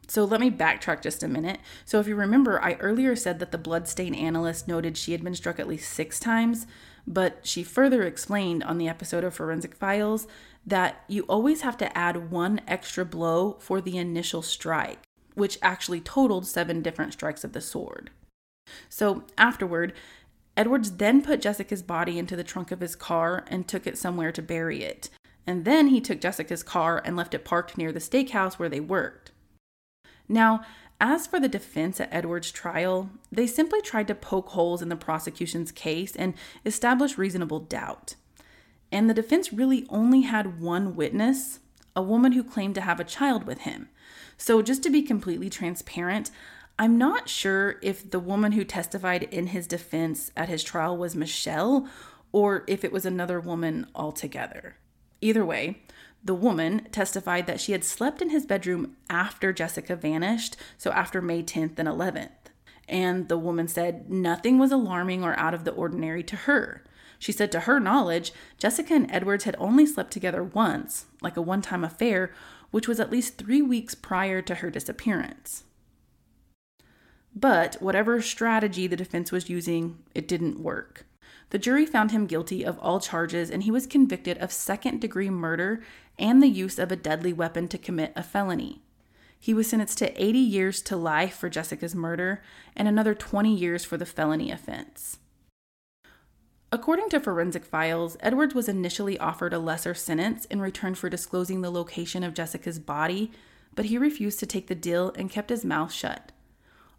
So 0.09 0.25
let 0.25 0.41
me 0.41 0.51
backtrack 0.51 1.03
just 1.03 1.23
a 1.23 1.29
minute. 1.29 1.61
So, 1.85 2.01
if 2.01 2.09
you 2.09 2.17
remember, 2.17 2.65
I 2.65 2.75
earlier 2.75 3.15
said 3.15 3.41
that 3.41 3.53
the 3.53 3.59
bloodstain 3.59 4.15
analyst 4.15 4.67
noted 4.67 4.97
she 4.97 5.13
had 5.13 5.23
been 5.23 5.35
struck 5.35 5.61
at 5.61 5.69
least 5.69 5.93
six 5.93 6.19
times, 6.19 6.67
but 7.09 7.39
she 7.43 7.63
further 7.63 8.03
explained 8.03 8.63
on 8.63 8.77
the 8.77 8.87
episode 8.87 9.25
of 9.25 9.35
Forensic 9.35 9.75
Files 9.75 10.27
that 10.67 11.03
you 11.09 11.23
always 11.23 11.63
have 11.63 11.79
to 11.79 11.97
add 11.97 12.31
one 12.31 12.61
extra 12.69 13.05
blow 13.05 13.57
for 13.61 13.81
the 13.81 13.97
initial 13.97 14.43
strike, 14.43 15.05
which 15.35 15.59
actually 15.63 16.03
totaled 16.03 16.47
seven 16.47 16.83
different 16.83 17.15
strikes 17.15 17.45
of 17.45 17.55
the 17.55 17.63
sword. 17.63 18.11
So 18.91 19.25
afterward, 19.39 19.95
Edwards 20.55 20.97
then 20.97 21.23
put 21.23 21.41
Jessica's 21.41 21.83
body 21.83 22.19
into 22.19 22.37
the 22.37 22.45
trunk 22.45 22.71
of 22.71 22.81
his 22.81 22.95
car 22.95 23.45
and 23.49 23.67
took 23.67 23.87
it 23.87 23.97
somewhere 23.97 24.31
to 24.33 24.43
bury 24.43 24.83
it. 24.83 25.09
And 25.47 25.65
then 25.65 25.89
he 25.89 26.03
took 26.03 26.21
Jessica's 26.21 26.63
car 26.63 27.01
and 27.07 27.17
left 27.17 27.33
it 27.33 27.45
parked 27.45 27.79
near 27.79 27.91
the 27.91 28.01
steakhouse 28.01 28.55
where 28.55 28.69
they 28.69 28.81
worked. 28.81 29.33
Now, 30.29 30.61
as 31.01 31.27
for 31.27 31.39
the 31.39 31.49
defense 31.49 32.01
at 32.01 32.13
Edwards' 32.13 32.51
trial, 32.51 33.11
they 33.31 33.47
simply 33.47 33.81
tried 33.81 34.09
to 34.09 34.15
poke 34.15 34.49
holes 34.49 34.83
in 34.83 34.89
the 34.89 34.97
prosecution's 34.97 35.71
case 35.71 36.17
and 36.17 36.35
establish 36.65 37.17
reasonable 37.17 37.61
doubt. 37.61 38.17
And 38.91 39.09
the 39.09 39.15
defense 39.15 39.53
really 39.53 39.87
only 39.91 40.23
had 40.23 40.61
one 40.61 40.97
witness, 40.97 41.61
a 41.95 42.03
woman 42.03 42.33
who 42.33 42.43
claimed 42.43 42.75
to 42.77 42.81
have 42.81 42.99
a 42.99 43.05
child 43.05 43.45
with 43.45 43.61
him. 43.61 43.89
So, 44.37 44.63
just 44.63 44.83
to 44.85 44.91
be 44.91 45.03
completely 45.03 45.51
transparent, 45.51 46.31
I'm 46.79 46.97
not 46.97 47.29
sure 47.29 47.77
if 47.83 48.11
the 48.11 48.21
woman 48.21 48.53
who 48.53 48.65
testified 48.65 49.25
in 49.25 49.49
his 49.49 49.67
defense 49.67 50.31
at 50.37 50.49
his 50.49 50.63
trial 50.63 50.97
was 50.97 51.17
Michelle 51.17 51.89
or 52.31 52.65
if 52.67 52.85
it 52.85 52.93
was 52.93 53.05
another 53.05 53.41
woman 53.41 53.87
altogether. 53.95 54.77
Either 55.21 55.45
way, 55.45 55.83
the 56.29 56.35
woman 56.35 56.87
testified 56.93 57.47
that 57.47 57.59
she 57.59 57.73
had 57.73 57.83
slept 57.83 58.21
in 58.21 58.29
his 58.29 58.45
bedroom 58.45 58.95
after 59.09 59.51
Jessica 59.51 59.97
vanished, 59.97 60.59
so 60.77 60.91
after 60.91 61.23
May 61.23 61.43
10th 61.43 61.79
and 61.79 61.89
11th. 61.89 62.29
And 62.87 63.31
the 63.31 63.39
woman 63.39 63.67
said 63.67 64.11
nothing 64.11 64.59
was 64.59 64.71
alarming 64.71 65.25
or 65.25 65.39
out 65.39 65.55
of 65.55 65.65
the 65.65 65.73
ordinary 65.73 66.23
to 66.25 66.37
her. 66.37 66.85
She 67.19 67.33
said, 67.33 67.51
to 67.53 67.61
her 67.61 67.81
knowledge, 67.81 68.35
Jessica 68.59 68.93
and 68.93 69.11
Edwards 69.11 69.45
had 69.45 69.57
only 69.59 69.87
slept 69.87 70.11
together 70.11 70.45
once, 70.45 71.07
like 71.23 71.39
a 71.39 71.41
one 71.41 71.63
time 71.63 71.83
affair, 71.83 72.31
which 72.73 72.87
was 72.87 73.01
at 73.01 73.11
least 73.11 73.39
three 73.39 73.63
weeks 73.63 73.95
prior 73.95 74.43
to 74.43 74.57
her 74.57 74.69
disappearance. 74.69 75.65
But 77.35 77.77
whatever 77.81 78.21
strategy 78.21 78.87
the 78.87 78.97
defense 78.97 79.33
was 79.33 79.49
using, 79.49 79.97
it 80.15 80.29
didn't 80.29 80.61
work. 80.61 81.07
The 81.51 81.59
jury 81.59 81.87
found 81.87 82.11
him 82.11 82.27
guilty 82.27 82.65
of 82.65 82.79
all 82.79 83.01
charges 83.01 83.51
and 83.51 83.63
he 83.63 83.71
was 83.71 83.87
convicted 83.87 84.39
of 84.39 84.53
second 84.53 85.01
degree 85.01 85.31
murder 85.31 85.83
and 86.19 86.43
the 86.43 86.49
use 86.49 86.79
of 86.79 86.93
a 86.93 86.97
deadly 86.97 87.33
weapon 87.33 87.69
to 87.69 87.79
commit 87.79 88.13
a 88.15 88.23
felony. 88.23 88.83
He 89.41 89.55
was 89.55 89.69
sentenced 89.69 89.99
to 89.99 90.23
80 90.23 90.39
years 90.39 90.83
to 90.83 90.97
life 90.97 91.37
for 91.37 91.49
Jessica's 91.49 91.95
murder 91.95 92.43
and 92.77 92.89
another 92.89 93.15
20 93.15 93.55
years 93.55 93.85
for 93.85 93.97
the 93.97 94.07
felony 94.07 94.51
offense. 94.51 95.19
According 96.71 97.09
to 97.11 97.21
forensic 97.21 97.65
files, 97.65 98.19
Edwards 98.21 98.55
was 98.55 98.69
initially 98.69 99.19
offered 99.19 99.55
a 99.55 99.59
lesser 99.59 99.95
sentence 99.95 100.45
in 100.47 100.61
return 100.61 100.95
for 100.95 101.09
disclosing 101.09 101.63
the 101.63 101.71
location 101.71 102.23
of 102.23 102.35
Jessica's 102.35 102.79
body, 102.79 103.31
but 103.75 103.87
he 103.87 103.97
refused 103.97 104.39
to 104.41 104.47
take 104.47 104.67
the 104.67 104.75
deal 104.75 105.13
and 105.17 105.31
kept 105.31 105.49
his 105.49 105.65
mouth 105.65 105.93
shut. 105.93 106.31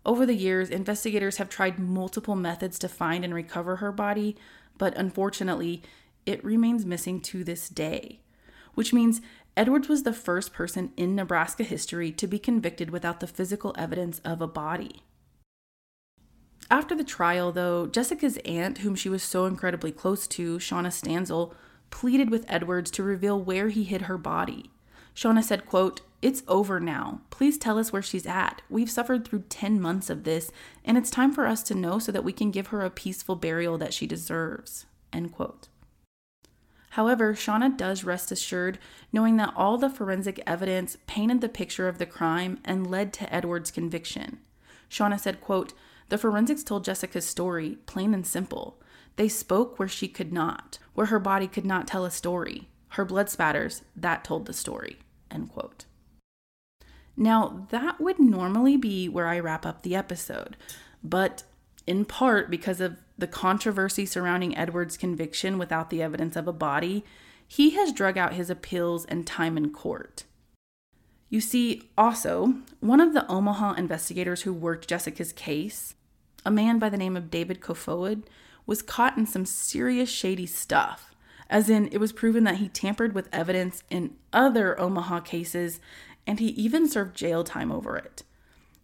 Over 0.06 0.26
the 0.26 0.36
years, 0.36 0.70
investigators 0.70 1.38
have 1.38 1.50
tried 1.50 1.78
multiple 1.78 2.36
methods 2.36 2.80
to 2.80 2.90
find 2.90 3.24
and 3.24 3.34
recover 3.34 3.78
her 3.78 3.92
body, 3.92 4.36
but 4.78 4.96
unfortunately, 4.98 5.84
it 6.26 6.44
remains 6.44 6.86
missing 6.86 7.20
to 7.22 7.44
this 7.44 7.70
day, 7.70 8.22
which 8.76 8.94
means 8.94 9.22
Edwards 9.58 9.90
was 9.90 10.04
the 10.04 10.14
first 10.14 10.54
person 10.54 10.94
in 10.96 11.16
Nebraska 11.16 11.64
history 11.64 12.12
to 12.14 12.28
be 12.28 12.40
convicted 12.40 12.92
without 12.92 13.20
the 13.20 13.28
physical 13.28 13.76
evidence 13.78 14.20
of 14.20 14.42
a 14.42 14.48
body. 14.48 15.04
After 16.72 16.96
the 16.96 17.04
trial, 17.04 17.52
though, 17.52 17.88
Jessica's 17.88 18.38
aunt, 18.46 18.80
whom 18.80 18.96
she 18.96 19.10
was 19.10 19.24
so 19.24 19.46
incredibly 19.46 19.92
close 19.92 20.28
to, 20.28 20.60
Shauna 20.60 20.92
Stanzel, 20.92 21.54
pleaded 21.90 22.30
with 22.30 22.46
Edwards 22.48 22.92
to 22.92 23.04
reveal 23.04 23.42
where 23.42 23.70
he 23.70 23.84
hid 23.84 24.04
her 24.04 24.18
body. 24.18 24.70
Shauna 25.16 25.44
said, 25.44 25.66
quote, 25.66 26.02
It's 26.22 26.44
over 26.48 26.80
now. 26.80 27.22
Please 27.30 27.58
tell 27.58 27.78
us 27.78 27.94
where 27.94 28.02
she's 28.02 28.26
at. 28.26 28.62
We've 28.70 28.90
suffered 28.90 29.26
through 29.26 29.44
10 29.48 29.80
months 29.80 30.10
of 30.10 30.26
this, 30.26 30.52
and 30.84 30.98
it's 30.98 31.10
time 31.10 31.34
for 31.34 31.48
us 31.48 31.64
to 31.64 31.76
know 31.76 31.98
so 31.98 32.12
that 32.12 32.26
we 32.26 32.34
can 32.34 32.52
give 32.52 32.68
her 32.68 32.84
a 32.84 32.90
peaceful 32.90 33.36
burial 33.36 33.78
that 33.78 33.94
she 33.94 34.06
deserves. 34.06 34.86
End 35.14 35.32
quote. 35.32 35.70
However, 36.92 37.34
Shauna 37.34 37.78
does 37.78 38.04
rest 38.04 38.32
assured 38.32 38.80
knowing 39.14 39.38
that 39.38 39.54
all 39.56 39.78
the 39.78 39.90
forensic 39.90 40.42
evidence 40.46 40.98
painted 41.08 41.40
the 41.40 41.48
picture 41.48 41.88
of 41.88 42.00
the 42.00 42.06
crime 42.06 42.60
and 42.66 42.90
led 42.90 43.14
to 43.14 43.34
Edward's 43.34 43.72
conviction. 43.72 44.40
Shauna 44.90 45.20
said, 45.20 45.40
quote, 45.40 45.74
the 46.10 46.18
forensics 46.18 46.64
told 46.64 46.84
Jessica's 46.84 47.26
story, 47.26 47.78
plain 47.86 48.14
and 48.14 48.26
simple. 48.26 48.82
They 49.16 49.30
spoke 49.30 49.78
where 49.78 49.88
she 49.88 50.08
could 50.08 50.34
not, 50.34 50.80
where 50.96 51.08
her 51.08 51.20
body 51.20 51.48
could 51.48 51.66
not 51.66 51.88
tell 51.88 52.04
a 52.04 52.12
story. 52.12 52.68
Her 52.90 53.06
blood 53.06 53.30
spatters, 53.30 53.84
that 53.96 54.24
told 54.24 54.48
the 54.48 54.54
story. 54.54 54.98
End 55.30 55.50
quote. 55.50 55.86
Now, 57.20 57.68
that 57.70 58.00
would 58.00 58.18
normally 58.18 58.78
be 58.78 59.10
where 59.10 59.28
I 59.28 59.40
wrap 59.40 59.66
up 59.66 59.84
the 59.84 59.94
episode, 59.94 60.56
but 61.04 61.44
in 61.86 62.06
part 62.06 62.50
because 62.50 62.80
of 62.80 62.96
the 63.18 63.28
controversy 63.28 64.06
surrounding 64.06 64.56
Edward's 64.58 64.96
conviction 64.96 65.58
without 65.58 65.90
the 65.90 66.02
evidence 66.02 66.38
of 66.38 66.48
a 66.48 66.54
body, 66.54 67.04
he 67.46 67.72
has 67.72 67.92
drug 67.92 68.18
out 68.18 68.36
his 68.36 68.50
appeals 68.50 69.04
and 69.06 69.28
time 69.28 69.58
in 69.58 69.72
court. 69.72 70.24
You 71.30 71.42
see, 71.42 71.90
also, 71.98 72.54
one 72.80 73.02
of 73.02 73.14
the 73.14 73.30
Omaha 73.30 73.74
investigators 73.74 74.44
who 74.44 74.54
worked 74.54 74.88
Jessica's 74.88 75.34
case 75.34 75.96
a 76.46 76.52
man 76.52 76.80
by 76.80 76.88
the 76.88 76.98
name 76.98 77.18
of 77.18 77.30
David 77.30 77.60
Kofoed 77.60 78.24
was 78.66 78.82
caught 78.82 79.18
in 79.18 79.26
some 79.26 79.46
serious 79.46 80.10
shady 80.10 80.46
stuff. 80.46 81.14
As 81.50 81.70
in, 81.70 81.88
it 81.88 81.98
was 81.98 82.14
proven 82.14 82.44
that 82.44 82.58
he 82.58 82.70
tampered 82.70 83.14
with 83.14 83.28
evidence 83.34 83.84
in 83.90 84.16
other 84.32 84.80
Omaha 84.80 85.22
cases, 85.22 85.80
and 86.30 86.40
he 86.40 86.50
even 86.50 86.88
served 86.88 87.18
jail 87.18 87.44
time 87.44 87.72
over 87.72 87.98
it. 87.98 88.22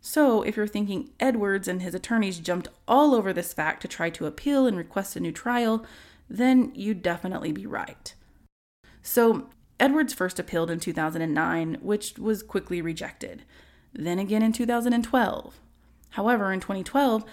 So, 0.02 0.42
if 0.42 0.58
you're 0.58 0.66
thinking 0.66 1.12
Edwards 1.20 1.68
and 1.68 1.80
his 1.80 1.94
attorneys 1.94 2.40
jumped 2.40 2.70
all 2.88 3.14
over 3.14 3.32
this 3.32 3.54
fact 3.54 3.84
to 3.84 3.88
try 3.88 4.10
to 4.10 4.26
appeal 4.26 4.66
and 4.66 4.76
request 4.76 5.16
a 5.16 5.20
new 5.20 5.32
trial, 5.32 5.86
then 6.28 6.72
you'd 6.74 7.04
definitely 7.04 7.52
be 7.52 7.68
right. 7.68 8.16
So, 9.04 9.52
Edwards 9.80 10.12
first 10.12 10.40
appealed 10.40 10.72
in 10.72 10.80
2009, 10.80 11.78
which 11.82 12.18
was 12.18 12.42
quickly 12.42 12.82
rejected, 12.82 13.44
then 13.94 14.18
again 14.18 14.42
in 14.42 14.52
2012. 14.52 15.60
However, 16.10 16.52
in 16.52 16.60
2012, 16.62 17.26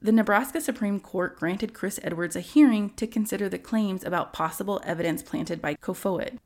the 0.00 0.12
Nebraska 0.12 0.62
Supreme 0.62 0.98
Court 0.98 1.38
granted 1.38 1.74
Chris 1.74 2.00
Edwards 2.02 2.36
a 2.36 2.40
hearing 2.40 2.88
to 2.94 3.06
consider 3.06 3.50
the 3.50 3.58
claims 3.58 4.02
about 4.02 4.32
possible 4.32 4.80
evidence 4.86 5.22
planted 5.22 5.60
by 5.60 5.74
Kofoed. 5.74 6.38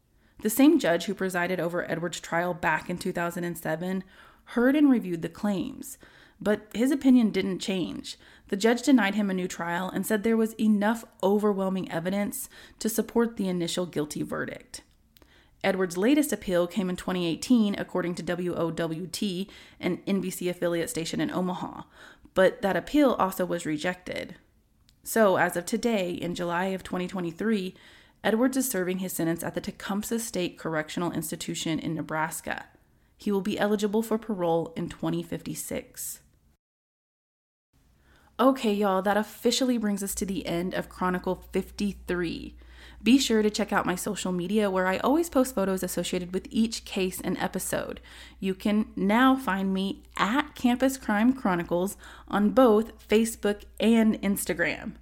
The 0.43 0.51
same 0.51 0.79
judge 0.79 1.05
who 1.05 1.15
presided 1.15 1.61
over 1.61 1.89
Edwards' 1.91 2.21
trial 2.21 2.53
back 2.53 2.91
in 2.91 2.99
2007 2.99 4.05
heard 4.45 4.77
and 4.77 4.91
reviewed 4.91 5.23
the 5.23 5.29
claims, 5.29 5.99
but 6.41 6.69
his 6.75 6.91
opinion 6.91 7.31
didn't 7.31 7.61
change. 7.61 8.19
The 8.49 8.57
judge 8.57 8.83
denied 8.83 9.15
him 9.15 9.31
a 9.31 9.35
new 9.35 9.47
trial 9.47 9.89
and 9.89 10.05
said 10.05 10.25
there 10.25 10.37
was 10.37 10.55
enough 10.61 11.05
overwhelming 11.23 11.91
evidence 11.91 12.49
to 12.81 12.89
support 12.89 13.37
the 13.37 13.49
initial 13.49 13.87
guilty 13.87 14.23
verdict. 14.23 14.83
Edwards' 15.63 15.97
latest 15.97 16.33
appeal 16.33 16.67
came 16.67 16.91
in 16.91 16.97
2018, 16.97 17.77
according 17.79 18.17
to 18.17 18.23
WOWT, 18.25 19.49
an 19.79 19.99
NBC 20.09 20.51
affiliate 20.51 20.91
station 20.91 21.21
in 21.21 21.31
Omaha, 21.31 21.83
but 22.35 22.63
that 22.63 22.77
appeal 22.77 23.13
also 23.13 23.45
was 23.47 23.65
rejected. 23.65 24.35
So, 25.05 25.37
as 25.37 25.57
of 25.57 25.67
today, 25.67 26.11
in 26.11 26.35
July 26.35 26.67
of 26.67 26.83
2023, 26.83 27.75
Edwards 28.25 28.57
is 28.57 28.71
serving 28.71 28.99
his 28.99 29.13
sentence 29.13 29.43
at 29.43 29.55
the 29.55 29.61
Tecumseh 29.61 30.21
State 30.21 30.57
Correctional 30.57 31.11
Institution 31.11 31.81
in 31.81 31.95
Nebraska. 31.95 32.67
He 33.17 33.33
will 33.33 33.41
be 33.41 33.59
eligible 33.59 34.03
for 34.03 34.17
parole 34.17 34.73
in 34.77 34.89
2056. 34.89 36.21
Okay, 38.39 38.73
y'all, 38.73 39.03
that 39.03 39.17
officially 39.17 39.77
brings 39.77 40.03
us 40.03 40.15
to 40.15 40.25
the 40.25 40.47
end 40.47 40.73
of 40.73 40.89
Chronicle 40.89 41.45
53. 41.53 42.57
Be 43.03 43.19
sure 43.19 43.43
to 43.43 43.51
check 43.51 43.73
out 43.73 43.87
my 43.87 43.97
social 43.97 44.31
media 44.31 44.71
where 44.71 44.87
I 44.87 44.99
always 44.99 45.29
post 45.29 45.57
photos 45.57 45.83
associated 45.83 46.33
with 46.33 46.47
each 46.51 46.85
case 46.85 47.21
and 47.21 47.37
episode. 47.39 48.01
You 48.39 48.55
can 48.55 48.87
now 48.95 49.35
find 49.35 49.75
me 49.75 50.05
at 50.17 50.55
Campus 50.55 50.97
Crime 50.97 51.33
Chronicles 51.33 51.97
on 52.29 52.51
both 52.51 53.09
Facebook 53.09 53.63
and 53.81 54.21
Instagram. 54.23 54.93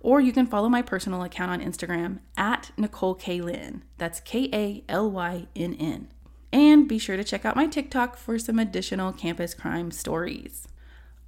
Or 0.00 0.20
you 0.20 0.32
can 0.32 0.46
follow 0.46 0.68
my 0.68 0.82
personal 0.82 1.22
account 1.22 1.50
on 1.50 1.60
Instagram 1.60 2.20
at 2.36 2.70
Nicole 2.76 3.16
Kalynn. 3.16 3.82
That's 3.98 4.20
K 4.20 4.48
A 4.52 4.84
L 4.88 5.10
Y 5.10 5.46
N 5.56 5.74
N. 5.74 6.08
And 6.52 6.88
be 6.88 6.98
sure 6.98 7.16
to 7.16 7.24
check 7.24 7.44
out 7.44 7.56
my 7.56 7.66
TikTok 7.66 8.16
for 8.16 8.38
some 8.38 8.58
additional 8.58 9.12
campus 9.12 9.52
crime 9.54 9.90
stories. 9.90 10.68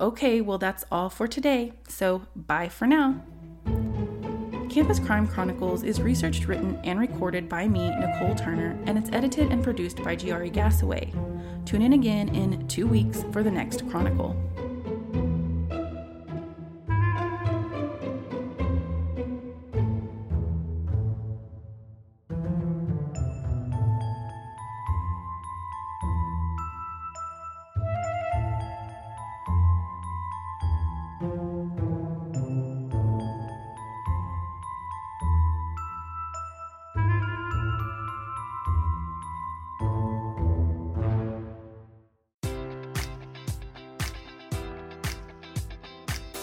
Okay, 0.00 0.40
well, 0.40 0.58
that's 0.58 0.84
all 0.92 1.10
for 1.10 1.26
today. 1.26 1.72
So, 1.88 2.22
bye 2.36 2.68
for 2.68 2.86
now. 2.86 3.22
Campus 4.70 5.00
Crime 5.00 5.26
Chronicles 5.26 5.82
is 5.82 6.00
researched, 6.00 6.46
written, 6.46 6.78
and 6.84 7.00
recorded 7.00 7.48
by 7.48 7.66
me, 7.66 7.90
Nicole 7.96 8.34
Turner, 8.34 8.78
and 8.86 8.96
it's 8.96 9.10
edited 9.12 9.50
and 9.50 9.64
produced 9.64 9.96
by 10.04 10.14
Giari 10.14 10.52
Gassaway. 10.52 11.12
Tune 11.64 11.82
in 11.82 11.94
again 11.94 12.28
in 12.34 12.68
two 12.68 12.86
weeks 12.86 13.24
for 13.32 13.42
the 13.42 13.50
next 13.50 13.88
Chronicle. 13.90 14.36